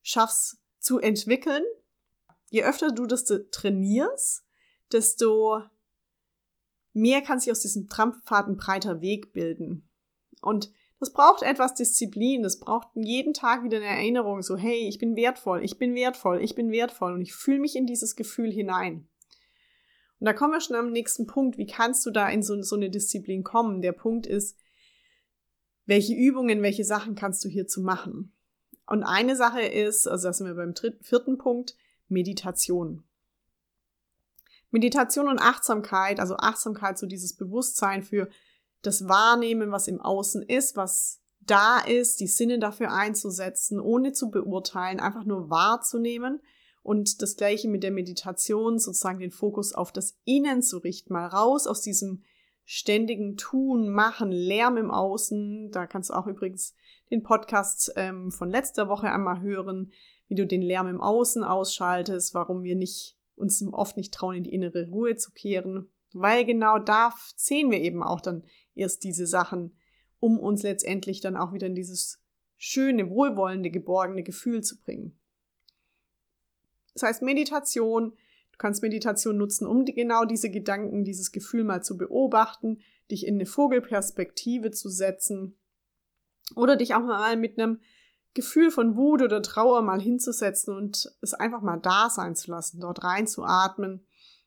schaffst 0.00 0.56
zu 0.78 0.98
entwickeln. 0.98 1.62
Je 2.48 2.64
öfter 2.64 2.90
du 2.90 3.04
das 3.04 3.24
trainierst, 3.50 4.46
desto 4.90 5.60
mehr 6.94 7.20
kann 7.20 7.40
sich 7.40 7.52
aus 7.52 7.60
diesem 7.60 7.88
Trampfpfad 7.88 8.48
ein 8.48 8.56
breiter 8.56 9.02
Weg 9.02 9.34
bilden. 9.34 9.86
Und 10.40 10.72
das 10.98 11.12
braucht 11.12 11.42
etwas 11.42 11.74
Disziplin, 11.74 12.42
das 12.42 12.58
braucht 12.58 12.88
jeden 12.94 13.34
Tag 13.34 13.64
wieder 13.64 13.76
eine 13.76 13.86
Erinnerung, 13.86 14.40
so 14.40 14.56
hey, 14.56 14.88
ich 14.88 14.98
bin 14.98 15.14
wertvoll, 15.14 15.62
ich 15.62 15.76
bin 15.76 15.94
wertvoll, 15.94 16.42
ich 16.42 16.54
bin 16.54 16.72
wertvoll 16.72 17.12
und 17.12 17.20
ich 17.20 17.34
fühle 17.34 17.60
mich 17.60 17.76
in 17.76 17.84
dieses 17.84 18.16
Gefühl 18.16 18.50
hinein. 18.50 19.08
Und 20.22 20.26
da 20.26 20.34
kommen 20.34 20.52
wir 20.52 20.60
schon 20.60 20.76
am 20.76 20.92
nächsten 20.92 21.26
Punkt, 21.26 21.58
wie 21.58 21.66
kannst 21.66 22.06
du 22.06 22.12
da 22.12 22.28
in 22.28 22.44
so, 22.44 22.62
so 22.62 22.76
eine 22.76 22.90
Disziplin 22.90 23.42
kommen? 23.42 23.82
Der 23.82 23.90
Punkt 23.90 24.24
ist, 24.24 24.56
welche 25.84 26.14
Übungen, 26.14 26.62
welche 26.62 26.84
Sachen 26.84 27.16
kannst 27.16 27.44
du 27.44 27.48
hierzu 27.48 27.82
machen? 27.82 28.32
Und 28.86 29.02
eine 29.02 29.34
Sache 29.34 29.62
ist, 29.62 30.06
also 30.06 30.28
das 30.28 30.38
sind 30.38 30.46
wir 30.46 30.54
beim 30.54 30.74
dritten, 30.74 31.02
vierten 31.02 31.38
Punkt, 31.38 31.74
Meditation. 32.06 33.02
Meditation 34.70 35.26
und 35.26 35.40
Achtsamkeit, 35.40 36.20
also 36.20 36.36
Achtsamkeit, 36.36 36.98
so 36.98 37.08
dieses 37.08 37.34
Bewusstsein 37.34 38.04
für 38.04 38.28
das 38.82 39.08
Wahrnehmen, 39.08 39.72
was 39.72 39.88
im 39.88 40.00
Außen 40.00 40.42
ist, 40.42 40.76
was 40.76 41.20
da 41.40 41.80
ist, 41.80 42.20
die 42.20 42.28
Sinne 42.28 42.60
dafür 42.60 42.92
einzusetzen, 42.92 43.80
ohne 43.80 44.12
zu 44.12 44.30
beurteilen, 44.30 45.00
einfach 45.00 45.24
nur 45.24 45.50
wahrzunehmen 45.50 46.40
und 46.82 47.22
das 47.22 47.36
gleiche 47.36 47.68
mit 47.68 47.82
der 47.82 47.90
Meditation, 47.92 48.78
sozusagen 48.78 49.20
den 49.20 49.30
Fokus 49.30 49.72
auf 49.72 49.92
das 49.92 50.18
Innen 50.24 50.62
zu 50.62 50.78
richten, 50.78 51.12
mal 51.12 51.26
raus 51.26 51.66
aus 51.66 51.80
diesem 51.80 52.22
ständigen 52.64 53.36
Tun, 53.36 53.88
Machen, 53.88 54.32
Lärm 54.32 54.76
im 54.76 54.90
Außen. 54.90 55.70
Da 55.70 55.86
kannst 55.86 56.10
du 56.10 56.14
auch 56.14 56.26
übrigens 56.26 56.74
den 57.10 57.22
Podcast 57.22 57.92
ähm, 57.96 58.30
von 58.30 58.50
letzter 58.50 58.88
Woche 58.88 59.10
einmal 59.10 59.40
hören, 59.40 59.92
wie 60.28 60.34
du 60.34 60.46
den 60.46 60.62
Lärm 60.62 60.88
im 60.88 61.00
Außen 61.00 61.44
ausschaltest, 61.44 62.34
warum 62.34 62.62
wir 62.62 62.76
nicht 62.76 63.18
uns 63.36 63.62
oft 63.72 63.96
nicht 63.96 64.14
trauen, 64.14 64.36
in 64.36 64.44
die 64.44 64.54
innere 64.54 64.88
Ruhe 64.88 65.16
zu 65.16 65.32
kehren, 65.32 65.90
weil 66.12 66.44
genau 66.44 66.78
da 66.78 67.14
sehen 67.36 67.70
wir 67.70 67.80
eben 67.80 68.02
auch 68.02 68.20
dann 68.20 68.44
erst 68.74 69.04
diese 69.04 69.26
Sachen, 69.26 69.76
um 70.20 70.38
uns 70.38 70.62
letztendlich 70.62 71.20
dann 71.20 71.36
auch 71.36 71.52
wieder 71.52 71.66
in 71.66 71.74
dieses 71.74 72.20
schöne, 72.56 73.10
wohlwollende, 73.10 73.70
geborgene 73.70 74.22
Gefühl 74.22 74.62
zu 74.62 74.80
bringen. 74.80 75.18
Das 76.94 77.02
heißt, 77.02 77.22
Meditation, 77.22 78.10
du 78.52 78.58
kannst 78.58 78.82
Meditation 78.82 79.36
nutzen, 79.36 79.66
um 79.66 79.84
die, 79.84 79.94
genau 79.94 80.24
diese 80.24 80.50
Gedanken, 80.50 81.04
dieses 81.04 81.32
Gefühl 81.32 81.64
mal 81.64 81.82
zu 81.82 81.96
beobachten, 81.96 82.80
dich 83.10 83.26
in 83.26 83.34
eine 83.34 83.46
Vogelperspektive 83.46 84.70
zu 84.70 84.88
setzen 84.88 85.56
oder 86.56 86.76
dich 86.76 86.94
auch 86.94 87.02
mal 87.02 87.36
mit 87.36 87.58
einem 87.58 87.80
Gefühl 88.34 88.70
von 88.70 88.96
Wut 88.96 89.22
oder 89.22 89.42
Trauer 89.42 89.82
mal 89.82 90.00
hinzusetzen 90.00 90.74
und 90.74 91.14
es 91.20 91.34
einfach 91.34 91.60
mal 91.60 91.76
da 91.76 92.08
sein 92.08 92.34
zu 92.34 92.50
lassen, 92.50 92.80
dort 92.80 93.04
reinzuatmen, 93.04 94.06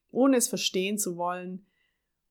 ohne 0.10 0.38
es 0.38 0.48
verstehen 0.48 0.98
zu 0.98 1.18
wollen. 1.18 1.68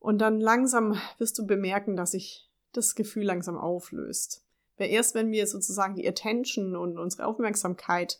Und 0.00 0.18
dann 0.18 0.40
langsam 0.40 1.00
wirst 1.18 1.38
du 1.38 1.46
bemerken, 1.46 1.96
dass 1.96 2.10
sich 2.10 2.50
das 2.72 2.94
Gefühl 2.94 3.24
langsam 3.24 3.56
auflöst. 3.56 4.44
Weil 4.76 4.90
erst 4.90 5.14
wenn 5.14 5.30
wir 5.30 5.46
sozusagen 5.46 5.94
die 5.94 6.08
Attention 6.08 6.74
und 6.74 6.98
unsere 6.98 7.26
Aufmerksamkeit 7.26 8.18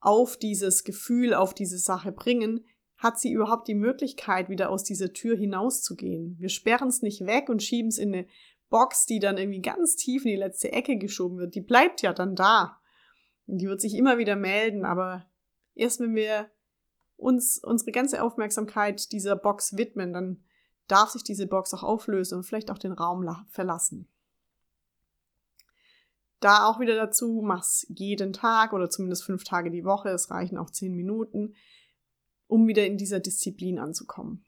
auf 0.00 0.36
dieses 0.36 0.84
Gefühl, 0.84 1.34
auf 1.34 1.54
diese 1.54 1.78
Sache 1.78 2.12
bringen, 2.12 2.64
hat 2.96 3.18
sie 3.18 3.32
überhaupt 3.32 3.68
die 3.68 3.74
Möglichkeit, 3.74 4.48
wieder 4.48 4.70
aus 4.70 4.84
dieser 4.84 5.12
Tür 5.12 5.36
hinauszugehen. 5.36 6.36
Wir 6.38 6.50
sperren 6.50 6.88
es 6.88 7.02
nicht 7.02 7.24
weg 7.26 7.48
und 7.48 7.62
schieben 7.62 7.88
es 7.88 7.98
in 7.98 8.14
eine 8.14 8.26
Box, 8.68 9.06
die 9.06 9.18
dann 9.18 9.38
irgendwie 9.38 9.62
ganz 9.62 9.96
tief 9.96 10.24
in 10.24 10.30
die 10.30 10.36
letzte 10.36 10.72
Ecke 10.72 10.96
geschoben 10.96 11.38
wird, 11.38 11.54
die 11.54 11.60
bleibt 11.60 12.02
ja 12.02 12.12
dann 12.12 12.36
da. 12.36 12.78
Und 13.46 13.58
die 13.58 13.66
wird 13.66 13.80
sich 13.80 13.94
immer 13.94 14.18
wieder 14.18 14.36
melden, 14.36 14.84
aber 14.84 15.26
erst 15.74 16.00
wenn 16.00 16.14
wir 16.14 16.50
uns 17.16 17.58
unsere 17.58 17.90
ganze 17.90 18.22
Aufmerksamkeit 18.22 19.12
dieser 19.12 19.34
Box 19.34 19.76
widmen, 19.76 20.12
dann 20.12 20.44
darf 20.86 21.10
sich 21.10 21.24
diese 21.24 21.46
Box 21.46 21.74
auch 21.74 21.82
auflösen 21.82 22.38
und 22.38 22.44
vielleicht 22.44 22.70
auch 22.70 22.78
den 22.78 22.92
Raum 22.92 23.28
verlassen. 23.50 24.08
Da 26.40 26.66
auch 26.66 26.80
wieder 26.80 26.96
dazu, 26.96 27.42
mach's 27.44 27.86
jeden 27.90 28.32
Tag 28.32 28.72
oder 28.72 28.88
zumindest 28.88 29.24
fünf 29.24 29.44
Tage 29.44 29.70
die 29.70 29.84
Woche, 29.84 30.08
es 30.08 30.30
reichen 30.30 30.58
auch 30.58 30.70
zehn 30.70 30.94
Minuten, 30.94 31.54
um 32.46 32.66
wieder 32.66 32.86
in 32.86 32.96
dieser 32.96 33.20
Disziplin 33.20 33.78
anzukommen. 33.78 34.44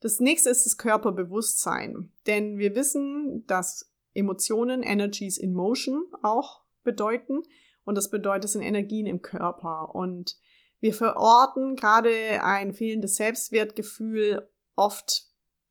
Das 0.00 0.20
nächste 0.20 0.50
ist 0.50 0.66
das 0.66 0.76
Körperbewusstsein. 0.76 2.12
Denn 2.26 2.58
wir 2.58 2.74
wissen, 2.74 3.44
dass 3.46 3.92
Emotionen 4.14 4.82
Energies 4.82 5.38
in 5.38 5.54
Motion 5.54 6.04
auch 6.22 6.62
bedeuten. 6.84 7.42
Und 7.84 7.96
das 7.96 8.10
bedeutet, 8.10 8.44
es 8.44 8.52
sind 8.52 8.62
Energien 8.62 9.06
im 9.06 9.22
Körper. 9.22 9.94
Und 9.94 10.36
wir 10.80 10.94
verorten 10.94 11.76
gerade 11.76 12.42
ein 12.42 12.72
fehlendes 12.72 13.16
Selbstwertgefühl 13.16 14.48
oft 14.76 15.26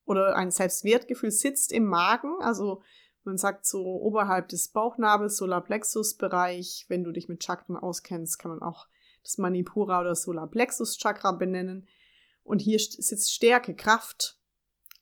oder 0.06 0.36
ein 0.36 0.52
Selbstwertgefühl 0.52 1.32
sitzt 1.32 1.72
im 1.72 1.86
Magen. 1.86 2.34
Also 2.42 2.82
man 3.28 3.38
sagt 3.38 3.66
so 3.66 3.84
oberhalb 3.84 4.48
des 4.48 4.70
Bauchnabels, 4.70 5.38
Solarplexus-Bereich. 5.38 6.86
Wenn 6.88 7.04
du 7.04 7.12
dich 7.12 7.28
mit 7.28 7.44
Chakren 7.44 7.76
auskennst, 7.76 8.40
kann 8.40 8.52
man 8.52 8.62
auch 8.62 8.88
das 9.22 9.38
Manipura 9.38 10.02
oder 10.02 10.16
Solarplexus-Chakra 10.16 11.34
benennen. 11.34 11.88
Und 12.44 12.60
hier 12.60 12.80
sitzt 12.80 13.34
Stärke, 13.34 13.76
Kraft, 13.76 14.40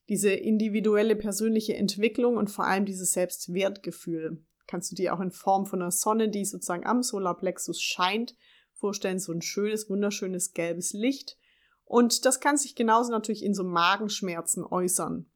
diese 0.10 0.32
individuelle 0.32 1.16
persönliche 1.16 1.76
Entwicklung 1.76 2.36
und 2.36 2.50
vor 2.50 2.66
allem 2.66 2.86
dieses 2.86 3.14
Selbstwertgefühl. 3.14 4.44
Kannst 4.68 4.92
du 4.92 4.96
dir 4.96 5.14
auch 5.14 5.20
in 5.20 5.32
Form 5.32 5.68
von 5.68 5.82
einer 5.82 5.92
Sonne, 5.92 6.30
die 6.30 6.44
sozusagen 6.44 6.86
am 6.86 7.04
Solarplexus 7.04 7.80
scheint, 7.80 8.36
vorstellen, 8.74 9.20
so 9.20 9.32
ein 9.32 9.44
schönes, 9.44 9.90
wunderschönes 9.90 10.54
gelbes 10.54 10.94
Licht. 10.94 11.38
Und 11.84 12.26
das 12.26 12.40
kann 12.40 12.58
sich 12.58 12.76
genauso 12.76 13.12
natürlich 13.12 13.44
in 13.44 13.54
so 13.54 13.64
Magenschmerzen 13.64 14.64
äußern. 14.64 15.30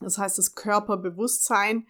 Das 0.00 0.18
heißt, 0.18 0.38
das 0.38 0.54
Körperbewusstsein 0.54 1.86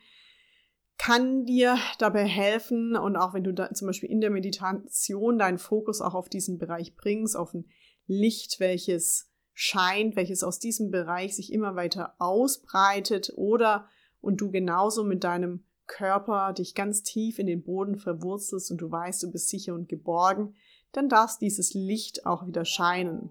kann 0.97 1.45
dir 1.45 1.77
dabei 1.99 2.25
helfen 2.25 2.97
und 2.97 3.17
auch 3.17 3.35
wenn 3.35 3.45
du 3.45 3.53
da 3.53 3.73
zum 3.73 3.87
Beispiel 3.87 4.11
in 4.11 4.21
der 4.21 4.31
Meditation 4.31 5.39
deinen 5.39 5.59
Fokus 5.59 6.01
auch 6.01 6.15
auf 6.15 6.29
diesen 6.29 6.59
Bereich 6.59 6.97
bringst, 6.97 7.37
auf 7.37 7.53
ein 7.53 7.67
Licht, 8.07 8.61
welches 8.61 9.31
scheint, 9.53 10.17
welches 10.17 10.43
aus 10.43 10.59
diesem 10.59 10.91
Bereich 10.91 11.37
sich 11.37 11.53
immer 11.53 11.77
weiter 11.77 12.15
ausbreitet 12.19 13.33
oder 13.37 13.89
und 14.21 14.41
du 14.41 14.51
genauso 14.51 15.05
mit 15.05 15.25
deinem 15.25 15.65
Körper 15.87 16.53
dich 16.53 16.75
ganz 16.75 17.03
tief 17.03 17.39
in 17.39 17.47
den 17.47 17.63
Boden 17.63 17.97
verwurzelst 17.97 18.71
und 18.71 18.79
du 18.79 18.91
weißt, 18.91 19.23
du 19.23 19.31
bist 19.31 19.49
sicher 19.49 19.75
und 19.75 19.89
geborgen, 19.89 20.55
dann 20.93 21.09
darf 21.09 21.39
dieses 21.39 21.75
Licht 21.75 22.25
auch 22.25 22.47
wieder 22.47 22.65
scheinen. 22.65 23.31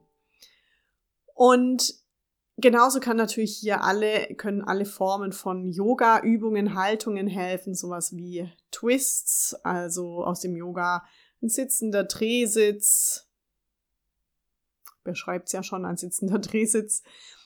Und 1.33 1.95
genauso 2.57 2.99
kann 2.99 3.17
natürlich 3.17 3.57
hier 3.57 3.83
alle, 3.83 4.33
können 4.35 4.61
alle 4.61 4.85
Formen 4.85 5.31
von 5.31 5.67
Yoga-Übungen, 5.67 6.75
Haltungen 6.75 7.27
helfen, 7.27 7.75
sowas 7.75 8.15
wie 8.15 8.49
Twists, 8.71 9.53
also 9.63 10.23
aus 10.23 10.41
dem 10.41 10.55
Yoga 10.55 11.03
ein 11.41 11.49
sitzender 11.49 12.03
Drehsitz, 12.05 13.27
beschreibt 15.03 15.47
es 15.47 15.51
ja 15.53 15.63
schon, 15.63 15.85
ein 15.85 15.97
sitzender 15.97 16.39
Drehsitz. 16.39 17.03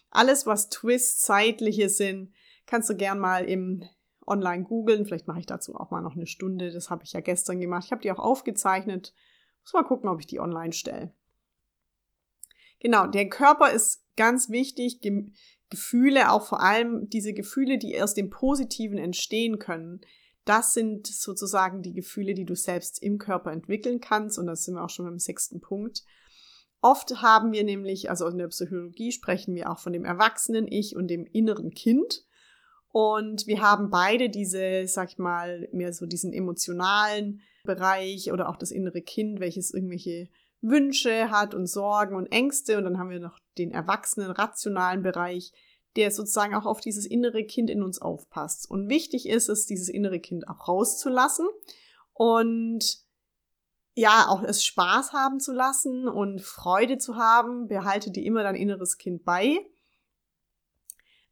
Alles, 0.10 0.46
was 0.46 0.70
Twists, 0.70 1.22
zeitliche 1.22 1.89
sind, 1.89 2.34
kannst 2.65 2.89
du 2.89 2.96
gern 2.96 3.20
mal 3.20 3.46
im 3.46 3.84
online 4.26 4.63
googeln. 4.63 5.06
Vielleicht 5.06 5.28
mache 5.28 5.39
ich 5.39 5.46
dazu 5.46 5.76
auch 5.76 5.89
mal 5.89 6.02
noch 6.02 6.15
eine 6.15 6.28
Stunde. 6.28 6.72
Das 6.72 6.89
habe 6.89 7.04
ich 7.04 7.13
ja 7.13 7.22
gestern 7.22 7.60
gemacht. 7.60 7.86
Ich 7.86 7.91
habe 7.91 8.02
die 8.02 8.12
auch 8.12 8.20
aufgezeichnet. 8.20 9.13
Muss 9.63 9.74
mal 9.74 9.84
gucken, 9.84 10.10
ob 10.10 10.20
ich 10.20 10.28
die 10.28 10.39
online 10.39 10.74
stelle. 10.74 11.13
Genau, 12.80 13.08
der 13.08 13.28
Körper 13.28 13.72
ist 13.72 14.04
ganz 14.17 14.49
wichtig. 14.49 14.99
Ge 15.01 15.32
Gefühle, 15.69 16.32
auch 16.32 16.47
vor 16.47 16.62
allem 16.62 17.10
diese 17.10 17.34
Gefühle, 17.34 17.77
die 17.77 18.01
aus 18.01 18.13
dem 18.13 18.30
Positiven 18.30 18.97
entstehen 18.97 19.60
können. 19.60 19.99
Das 20.45 20.73
sind 20.73 21.08
sozusagen 21.08 21.82
die 21.82 21.93
Gefühle, 21.93 22.34
die 22.34 22.45
du 22.45 22.56
selbst 22.56 23.03
im 23.03 23.17
Körper 23.17 23.51
entwickeln 23.51 23.99
kannst. 23.99 24.39
Und 24.39 24.47
da 24.47 24.56
sind 24.56 24.75
wir 24.75 24.84
auch 24.86 24.89
schon 24.89 25.06
beim 25.06 25.19
sechsten 25.19 25.60
Punkt. 25.60 26.03
Oft 26.80 27.21
haben 27.21 27.51
wir 27.51 27.65
nämlich, 27.65 28.10
also 28.10 28.27
in 28.27 28.38
der 28.38 28.47
Psychologie 28.47 29.12
sprechen 29.12 29.56
wir 29.56 29.69
auch 29.69 29.80
von 29.80 29.91
dem 29.91 30.06
erwachsenen 30.06 30.67
Ich 30.67 30.95
und 30.95 31.10
dem 31.10 31.25
inneren 31.25 31.71
Kind. 31.71 32.23
Und 32.93 33.45
wir 33.45 33.62
haben 33.62 33.89
beide 33.89 34.30
diese, 34.30 34.88
sag 34.88 35.12
ich 35.12 35.17
mal, 35.17 35.67
mehr 35.73 35.91
so 35.91 36.06
diesen 36.06 36.32
emotionalen 36.32 37.41
Bereich 37.63 38.32
oder 38.32 38.47
auch 38.47 38.56
das 38.56 38.71
innere 38.71 39.01
Kind, 39.01 39.39
welches 39.41 39.73
irgendwelche 39.73 40.30
Wünsche 40.62 41.30
hat 41.30 41.53
und 41.53 41.67
Sorgen 41.67 42.15
und 42.15 42.32
Ängste. 42.32 42.77
Und 42.77 42.86
dann 42.86 42.97
haben 42.97 43.10
wir 43.10 43.19
noch 43.19 43.38
den 43.58 43.72
erwachsenen, 43.72 44.32
rationalen 44.32 45.02
Bereich, 45.04 45.52
der 45.96 46.12
sozusagen 46.12 46.56
auch 46.56 46.65
auf 46.65 46.80
dieses 46.80 47.06
innere 47.06 47.43
Kind 47.43 47.70
in 47.70 47.82
uns 47.82 48.00
aufpasst. 48.00 48.70
Und 48.70 48.89
wichtig 48.89 49.28
ist 49.28 49.50
es, 49.50 49.65
dieses 49.65 49.89
innere 49.89 50.20
Kind 50.20 50.48
auch 50.48 50.67
rauszulassen 50.67 51.48
und 52.13 53.06
ja, 53.98 54.28
auch 54.30 54.43
es 54.43 54.63
Spaß 54.63 55.12
haben 55.13 55.39
zu 55.39 55.54
lassen 55.54 56.08
und 56.08 56.39
Freude 56.41 57.00
zu 57.00 57.15
haben. 57.15 57.67
Behalte 57.67 58.12
dir 58.12 58.24
immer 58.24 58.43
dein 58.43 58.54
inneres 58.54 59.00
Kind 59.00 59.26
bei. 59.26 59.58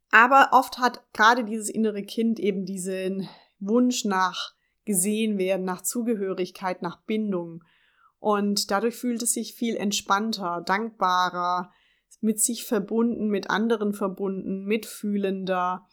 Aber 0.10 0.50
oft 0.52 0.80
hat 0.80 1.04
gerade 1.14 1.44
dieses 1.44 1.70
innere 1.70 2.02
Kind 2.02 2.40
eben 2.40 2.66
diesen 2.66 3.30
Wunsch 3.60 4.04
nach 4.04 4.56
gesehen 4.84 5.38
werden, 5.38 5.64
nach 5.64 5.82
Zugehörigkeit, 5.82 6.82
nach 6.82 7.02
Bindung. 7.04 7.64
Und 8.18 8.72
dadurch 8.72 8.96
fühlt 8.96 9.22
es 9.22 9.34
sich 9.34 9.54
viel 9.54 9.76
entspannter, 9.76 10.64
dankbarer, 10.66 11.72
mit 12.22 12.40
sich 12.40 12.66
verbunden, 12.66 13.30
mit 13.30 13.50
anderen 13.50 13.94
verbunden, 13.94 14.66
mitfühlender, 14.66 15.86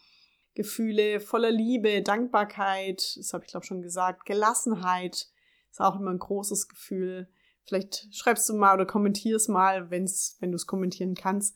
Gefühle 0.55 1.19
voller 1.19 1.51
Liebe, 1.51 2.01
Dankbarkeit, 2.01 3.15
das 3.17 3.33
habe 3.33 3.43
ich 3.43 3.51
glaube 3.51 3.65
schon 3.65 3.81
gesagt, 3.81 4.25
Gelassenheit 4.25 5.27
ist 5.71 5.79
auch 5.79 5.99
immer 5.99 6.11
ein 6.11 6.19
großes 6.19 6.67
Gefühl. 6.67 7.27
Vielleicht 7.65 8.07
schreibst 8.13 8.47
du 8.49 8.53
mal 8.53 8.75
oder 8.75 8.85
kommentierst 8.85 9.49
mal, 9.49 9.89
wenn's, 9.89 10.37
wenn 10.39 10.51
du 10.51 10.55
es 10.57 10.67
kommentieren 10.67 11.15
kannst, 11.15 11.55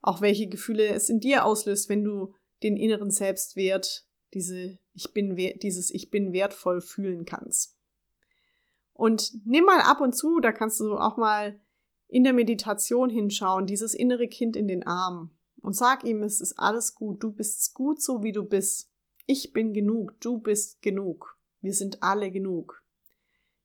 auch 0.00 0.20
welche 0.20 0.48
Gefühle 0.48 0.86
es 0.88 1.08
in 1.08 1.18
dir 1.18 1.44
auslöst, 1.44 1.88
wenn 1.88 2.04
du 2.04 2.34
den 2.62 2.76
inneren 2.76 3.10
Selbstwert, 3.10 4.06
diese 4.34 4.78
ich 4.92 5.12
bin 5.12 5.36
dieses 5.36 5.90
ich 5.90 6.10
bin 6.10 6.32
wertvoll 6.32 6.80
fühlen 6.80 7.24
kannst. 7.24 7.76
Und 8.92 9.32
nimm 9.44 9.64
mal 9.64 9.80
ab 9.80 10.00
und 10.00 10.14
zu, 10.14 10.40
da 10.40 10.52
kannst 10.52 10.78
du 10.78 10.96
auch 10.96 11.16
mal 11.16 11.58
in 12.10 12.24
der 12.24 12.32
Meditation 12.32 13.08
hinschauen, 13.08 13.66
dieses 13.66 13.94
innere 13.94 14.26
Kind 14.26 14.56
in 14.56 14.66
den 14.66 14.84
Arm 14.84 15.30
und 15.62 15.76
sag 15.76 16.04
ihm, 16.04 16.22
es 16.22 16.40
ist 16.40 16.58
alles 16.58 16.94
gut, 16.94 17.22
du 17.22 17.32
bist 17.32 17.72
gut 17.74 18.02
so, 18.02 18.22
wie 18.22 18.32
du 18.32 18.42
bist. 18.42 18.90
Ich 19.26 19.52
bin 19.52 19.72
genug, 19.72 20.20
du 20.20 20.38
bist 20.38 20.82
genug. 20.82 21.38
Wir 21.60 21.72
sind 21.72 22.02
alle 22.02 22.32
genug. 22.32 22.82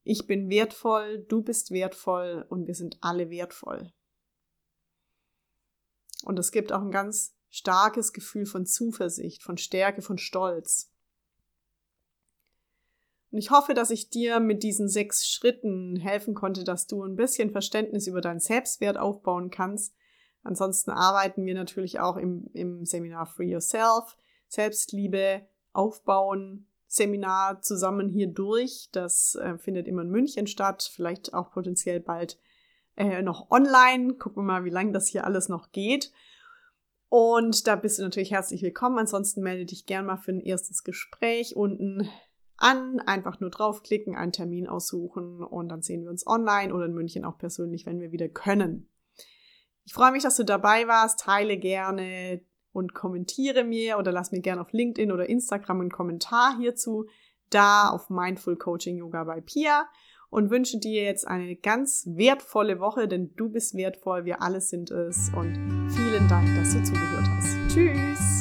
Ich 0.04 0.28
bin 0.28 0.50
wertvoll, 0.50 1.26
du 1.28 1.42
bist 1.42 1.72
wertvoll 1.72 2.46
und 2.50 2.68
wir 2.68 2.76
sind 2.76 3.00
alle 3.02 3.32
wertvoll. 3.32 3.92
Und 6.24 6.38
es 6.38 6.52
gibt 6.52 6.72
auch 6.72 6.82
ein 6.82 6.92
ganz 6.92 7.36
starkes 7.50 8.14
Gefühl 8.14 8.46
von 8.46 8.68
Zuversicht, 8.68 9.42
von 9.42 9.58
Stärke, 9.58 10.04
von 10.04 10.20
Stolz. 10.20 10.92
Und 13.36 13.40
ich 13.40 13.52
hoffe, 13.52 13.74
dass 13.74 13.90
ich 13.90 14.10
dir 14.10 14.40
mit 14.40 14.64
diesen 14.64 14.88
sechs 14.88 15.28
Schritten 15.28 15.98
helfen 15.98 16.36
konnte, 16.36 16.64
dass 16.64 16.88
du 16.88 17.04
ein 17.04 17.18
bisschen 17.18 17.52
Verständnis 17.52 18.08
über 18.08 18.22
deinen 18.22 18.40
Selbstwert 18.40 18.98
aufbauen 18.98 19.50
kannst. 19.50 19.94
Ansonsten 20.44 20.92
arbeiten 20.92 21.46
wir 21.46 21.54
natürlich 21.54 22.00
auch 22.00 22.16
im, 22.16 22.50
im 22.54 22.86
Seminar 22.86 23.26
Free 23.26 23.52
Yourself, 23.52 24.16
Selbstliebe 24.48 25.46
aufbauen, 25.74 26.70
Seminar 26.88 27.62
zusammen 27.62 28.08
hier 28.08 28.28
durch. 28.28 28.88
Das 28.94 29.36
äh, 29.36 29.58
findet 29.58 29.90
immer 29.90 30.04
in 30.04 30.12
München 30.12 30.48
statt, 30.48 30.90
vielleicht 30.96 31.34
auch 31.34 31.52
potenziell 31.52 32.00
bald 32.00 32.40
äh, 32.96 33.22
noch 33.22 33.52
online. 33.52 34.14
Gucken 34.14 34.44
wir 34.44 34.48
mal, 34.48 34.64
wie 34.64 34.70
lange 34.70 34.94
das 34.94 35.10
hier 35.10 35.26
alles 35.26 35.50
noch 35.50 35.74
geht. 35.74 36.14
Und 37.10 37.68
da 37.68 37.76
bist 37.76 38.00
du 38.00 38.04
natürlich 38.04 38.32
herzlich 38.32 38.62
willkommen. 38.62 38.98
Ansonsten 38.98 39.42
melde 39.42 39.66
dich 39.66 39.86
gern 39.86 40.06
mal 40.06 40.16
für 40.16 40.32
ein 40.32 40.40
erstes 40.40 40.86
Gespräch 40.86 41.58
unten 41.58 42.08
an, 42.58 43.00
einfach 43.00 43.40
nur 43.40 43.50
draufklicken, 43.50 44.16
einen 44.16 44.32
Termin 44.32 44.68
aussuchen 44.68 45.44
und 45.44 45.70
dann 45.70 45.82
sehen 45.82 46.04
wir 46.04 46.10
uns 46.10 46.26
online 46.26 46.74
oder 46.74 46.86
in 46.86 46.94
München 46.94 47.26
auch 47.26 47.38
persönlich, 47.38 47.86
wenn 47.86 48.00
wir 48.00 48.12
wieder 48.12 48.30
können. 48.30 48.90
Ich 49.84 49.94
freue 49.94 50.12
mich, 50.12 50.24
dass 50.24 50.38
du 50.38 50.44
dabei 50.44 50.88
warst. 50.88 51.20
Teile 51.20 51.58
gerne 51.58 52.42
und 52.72 52.94
kommentiere 52.94 53.64
mir 53.64 53.98
oder 53.98 54.12
lass 54.12 54.32
mir 54.32 54.42
gerne 54.42 54.62
auf 54.62 54.72
LinkedIn 54.72 55.12
oder 55.12 55.30
Instagram 55.30 55.82
einen 55.82 55.92
Kommentar 55.92 56.58
hierzu 56.58 57.06
da 57.50 57.90
auf 57.90 58.10
Mindful 58.10 58.58
Coaching 58.58 58.98
Yoga 58.98 59.24
bei 59.24 59.42
Pia 59.42 59.88
und 60.30 60.50
wünsche 60.50 60.80
dir 60.80 61.04
jetzt 61.04 61.28
eine 61.28 61.56
ganz 61.56 62.06
wertvolle 62.12 62.80
Woche, 62.80 63.08
denn 63.08 63.34
du 63.36 63.50
bist 63.50 63.76
wertvoll, 63.76 64.26
wir 64.26 64.42
alle 64.42 64.60
sind 64.60 64.92
es 64.92 65.32
und 65.36 65.54
vielen 65.90 66.28
Dank, 66.28 66.48
dass 66.58 66.74
du 66.74 66.84
zugehört 66.84 67.26
hast. 67.38 67.74
Tschüss! 67.74 68.35